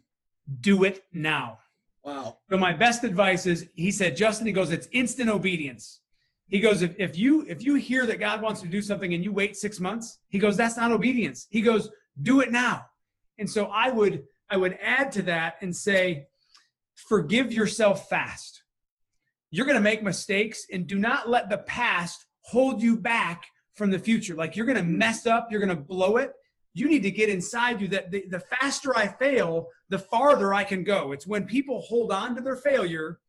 do 0.62 0.84
it 0.84 1.04
now. 1.12 1.58
Wow. 2.04 2.38
So 2.50 2.58
my 2.58 2.72
best 2.72 3.04
advice 3.04 3.48
is, 3.48 3.68
he 3.74 3.92
said, 3.92 4.16
Justin, 4.16 4.48
he 4.48 4.54
goes, 4.54 4.72
it's 4.72 4.88
instant 4.92 5.30
obedience. 5.30 6.00
He 6.48 6.62
goes, 6.62 6.82
if, 6.82 6.96
if 6.98 7.18
you 7.18 7.46
if 7.50 7.62
you 7.62 7.76
hear 7.76 8.06
that 8.06 8.22
God 8.22 8.42
wants 8.42 8.62
to 8.62 8.68
do 8.68 8.82
something 8.82 9.14
and 9.14 9.22
you 9.22 9.34
wait 9.34 9.58
six 9.58 9.82
months, 9.82 10.20
he 10.30 10.40
goes, 10.40 10.56
that's 10.56 10.78
not 10.78 10.94
obedience. 10.94 11.48
He 11.50 11.62
goes, 11.62 11.90
do 12.22 12.40
it 12.40 12.52
now. 12.52 12.86
And 13.38 13.50
so 13.50 13.66
I 13.66 13.90
would 13.90 14.24
I 14.50 14.56
would 14.56 14.78
add 14.82 15.12
to 15.14 15.22
that 15.24 15.56
and 15.60 15.76
say, 15.76 16.28
forgive 16.96 17.52
yourself 17.52 18.08
fast. 18.08 18.64
You're 19.52 19.66
going 19.66 19.78
to 19.78 19.82
make 19.82 20.04
mistakes 20.04 20.66
and 20.72 20.88
do 20.88 21.00
not 21.00 21.30
let 21.30 21.50
the 21.50 21.60
past 21.60 22.26
hold 22.42 22.82
you 22.82 22.98
back 22.98 23.46
from 23.76 23.92
the 23.92 24.00
future. 24.00 24.36
Like 24.36 24.56
you're 24.56 24.66
going 24.66 24.78
to 24.78 24.84
mess 24.84 25.26
up, 25.26 25.50
you're 25.52 25.62
going 25.62 25.76
to 25.76 25.82
blow 25.82 26.18
it. 26.18 26.34
You 26.74 26.88
need 26.88 27.04
to 27.04 27.12
get 27.12 27.30
inside 27.30 27.82
you 27.82 27.88
that 27.90 28.12
the, 28.12 28.26
the 28.30 28.40
faster 28.40 28.96
I 28.96 29.08
fail, 29.08 29.70
the 29.90 30.00
farther 30.00 30.54
I 30.54 30.64
can 30.64 30.84
go. 30.84 31.12
It's 31.12 31.26
when 31.26 31.46
people 31.46 31.82
hold 31.82 32.12
on 32.12 32.36
to 32.36 32.42
their 32.42 32.56
failure 32.56 33.20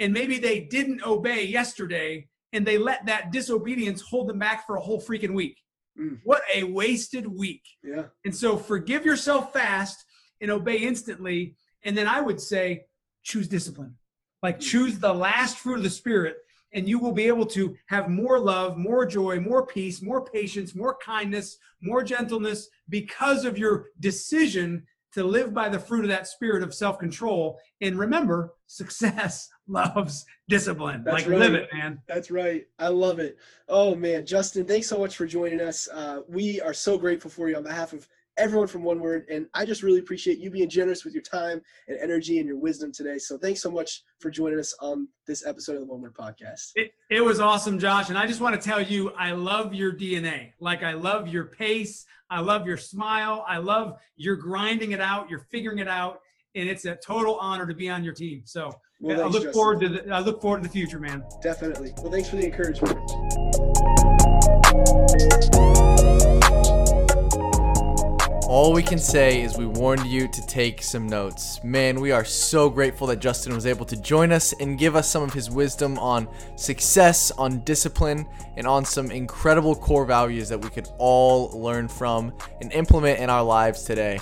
and 0.00 0.12
maybe 0.12 0.38
they 0.38 0.60
didn't 0.60 1.04
obey 1.06 1.44
yesterday 1.44 2.28
and 2.52 2.66
they 2.66 2.78
let 2.78 3.06
that 3.06 3.32
disobedience 3.32 4.02
hold 4.02 4.28
them 4.28 4.38
back 4.38 4.66
for 4.66 4.76
a 4.76 4.80
whole 4.80 5.00
freaking 5.00 5.34
week. 5.34 5.58
Mm. 5.98 6.20
What 6.24 6.42
a 6.52 6.64
wasted 6.64 7.26
week. 7.26 7.62
Yeah. 7.82 8.04
And 8.24 8.34
so 8.34 8.56
forgive 8.56 9.04
yourself 9.04 9.52
fast 9.52 10.04
and 10.40 10.50
obey 10.50 10.78
instantly. 10.78 11.56
And 11.84 11.96
then 11.96 12.06
I 12.06 12.20
would 12.20 12.40
say, 12.40 12.86
choose 13.22 13.48
discipline. 13.48 13.96
Like 14.44 14.60
choose 14.60 14.98
the 14.98 15.10
last 15.10 15.56
fruit 15.56 15.78
of 15.78 15.84
the 15.84 15.88
Spirit, 15.88 16.36
and 16.74 16.86
you 16.86 16.98
will 16.98 17.12
be 17.12 17.24
able 17.24 17.46
to 17.46 17.74
have 17.86 18.10
more 18.10 18.38
love, 18.38 18.76
more 18.76 19.06
joy, 19.06 19.40
more 19.40 19.64
peace, 19.64 20.02
more 20.02 20.22
patience, 20.22 20.74
more 20.74 20.98
kindness, 21.02 21.56
more 21.80 22.02
gentleness 22.04 22.68
because 22.90 23.46
of 23.46 23.56
your 23.56 23.86
decision 24.00 24.86
to 25.14 25.24
live 25.24 25.54
by 25.54 25.70
the 25.70 25.78
fruit 25.78 26.04
of 26.04 26.10
that 26.10 26.26
spirit 26.26 26.62
of 26.62 26.74
self 26.74 26.98
control. 26.98 27.58
And 27.80 27.98
remember, 27.98 28.52
success 28.66 29.48
loves 29.66 30.26
discipline. 30.46 31.04
That's 31.04 31.26
like 31.26 31.38
live 31.38 31.54
right. 31.54 31.62
it, 31.62 31.70
man. 31.72 32.02
That's 32.06 32.30
right. 32.30 32.66
I 32.78 32.88
love 32.88 33.20
it. 33.20 33.38
Oh 33.70 33.94
man, 33.94 34.26
Justin, 34.26 34.66
thanks 34.66 34.88
so 34.88 34.98
much 34.98 35.16
for 35.16 35.24
joining 35.24 35.62
us. 35.62 35.88
Uh, 35.90 36.20
we 36.28 36.60
are 36.60 36.74
so 36.74 36.98
grateful 36.98 37.30
for 37.30 37.48
you 37.48 37.56
on 37.56 37.62
behalf 37.62 37.94
of 37.94 38.06
everyone 38.36 38.66
from 38.66 38.82
One 38.82 39.00
Word, 39.00 39.26
and 39.30 39.46
I 39.54 39.64
just 39.64 39.82
really 39.82 39.98
appreciate 40.00 40.38
you 40.38 40.50
being 40.50 40.68
generous 40.68 41.04
with 41.04 41.14
your 41.14 41.22
time 41.22 41.60
and 41.88 41.98
energy 42.00 42.38
and 42.38 42.46
your 42.48 42.56
wisdom 42.58 42.92
today. 42.92 43.18
So 43.18 43.38
thanks 43.38 43.62
so 43.62 43.70
much 43.70 44.02
for 44.18 44.30
joining 44.30 44.58
us 44.58 44.74
on 44.80 45.08
this 45.26 45.46
episode 45.46 45.74
of 45.74 45.80
the 45.80 45.86
One 45.86 46.00
Word 46.02 46.14
Podcast. 46.14 46.72
It, 46.74 46.92
it 47.10 47.20
was 47.20 47.40
awesome, 47.40 47.78
Josh. 47.78 48.08
And 48.08 48.18
I 48.18 48.26
just 48.26 48.40
want 48.40 48.60
to 48.60 48.68
tell 48.68 48.80
you, 48.82 49.10
I 49.10 49.32
love 49.32 49.74
your 49.74 49.92
DNA. 49.92 50.52
Like, 50.60 50.82
I 50.82 50.92
love 50.94 51.28
your 51.28 51.44
pace. 51.44 52.06
I 52.30 52.40
love 52.40 52.66
your 52.66 52.76
smile. 52.76 53.44
I 53.46 53.58
love 53.58 53.98
you're 54.16 54.36
grinding 54.36 54.92
it 54.92 55.00
out. 55.00 55.28
You're 55.30 55.46
figuring 55.50 55.78
it 55.78 55.88
out. 55.88 56.20
and 56.56 56.68
it's 56.68 56.84
a 56.84 56.94
total 56.96 57.36
honor 57.40 57.66
to 57.66 57.74
be 57.74 57.88
on 57.90 58.02
your 58.04 58.14
team. 58.14 58.42
So 58.44 58.72
Well, 59.00 59.20
I 59.20 59.24
look 59.24 59.42
Justin. 59.42 59.52
forward 59.52 59.80
to 59.80 59.88
the, 59.88 60.10
I 60.14 60.20
look 60.20 60.40
forward 60.40 60.62
to 60.62 60.68
the 60.68 60.72
future, 60.72 60.98
man. 61.00 61.24
Definitely. 61.42 61.92
Well, 61.98 62.12
thanks 62.12 62.28
for 62.28 62.36
the 62.36 62.46
encouragement. 62.46 62.98
All 68.54 68.72
we 68.72 68.84
can 68.84 69.00
say 69.00 69.42
is 69.42 69.58
we 69.58 69.66
warned 69.66 70.06
you 70.06 70.28
to 70.28 70.46
take 70.46 70.80
some 70.80 71.08
notes. 71.08 71.58
Man, 71.64 72.00
we 72.00 72.12
are 72.12 72.24
so 72.24 72.70
grateful 72.70 73.08
that 73.08 73.18
Justin 73.18 73.52
was 73.52 73.66
able 73.66 73.84
to 73.86 73.96
join 73.96 74.30
us 74.30 74.52
and 74.60 74.78
give 74.78 74.94
us 74.94 75.10
some 75.10 75.24
of 75.24 75.32
his 75.32 75.50
wisdom 75.50 75.98
on 75.98 76.28
success, 76.54 77.32
on 77.32 77.64
discipline, 77.64 78.28
and 78.56 78.64
on 78.64 78.84
some 78.84 79.10
incredible 79.10 79.74
core 79.74 80.04
values 80.04 80.48
that 80.50 80.60
we 80.60 80.70
could 80.70 80.86
all 80.98 81.50
learn 81.60 81.88
from 81.88 82.32
and 82.60 82.72
implement 82.72 83.18
in 83.18 83.28
our 83.28 83.42
lives 83.42 83.82
today. 83.82 84.20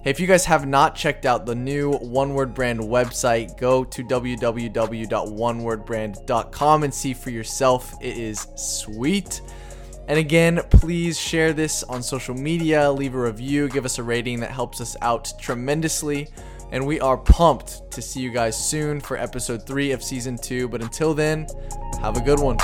Hey, 0.00 0.08
if 0.08 0.18
you 0.18 0.26
guys 0.26 0.46
have 0.46 0.66
not 0.66 0.94
checked 0.94 1.26
out 1.26 1.44
the 1.44 1.54
new 1.54 1.92
One 1.92 2.32
Word 2.32 2.54
Brand 2.54 2.80
website, 2.80 3.58
go 3.58 3.84
to 3.84 4.02
www.onewordbrand.com 4.02 6.82
and 6.84 6.94
see 6.94 7.12
for 7.12 7.28
yourself. 7.28 7.94
It 8.00 8.16
is 8.16 8.48
sweet. 8.56 9.42
And 10.06 10.18
again, 10.18 10.60
please 10.70 11.18
share 11.18 11.52
this 11.52 11.82
on 11.84 12.02
social 12.02 12.34
media, 12.34 12.90
leave 12.90 13.14
a 13.14 13.20
review, 13.20 13.68
give 13.68 13.84
us 13.84 13.98
a 13.98 14.02
rating 14.02 14.40
that 14.40 14.50
helps 14.50 14.80
us 14.80 14.96
out 15.00 15.32
tremendously. 15.38 16.28
And 16.72 16.86
we 16.86 17.00
are 17.00 17.16
pumped 17.16 17.90
to 17.92 18.02
see 18.02 18.20
you 18.20 18.30
guys 18.30 18.56
soon 18.56 19.00
for 19.00 19.16
episode 19.16 19.66
three 19.66 19.92
of 19.92 20.02
season 20.02 20.36
two. 20.36 20.68
But 20.68 20.82
until 20.82 21.14
then, 21.14 21.46
have 22.00 22.16
a 22.16 22.20
good 22.20 22.40
one. 22.40 22.58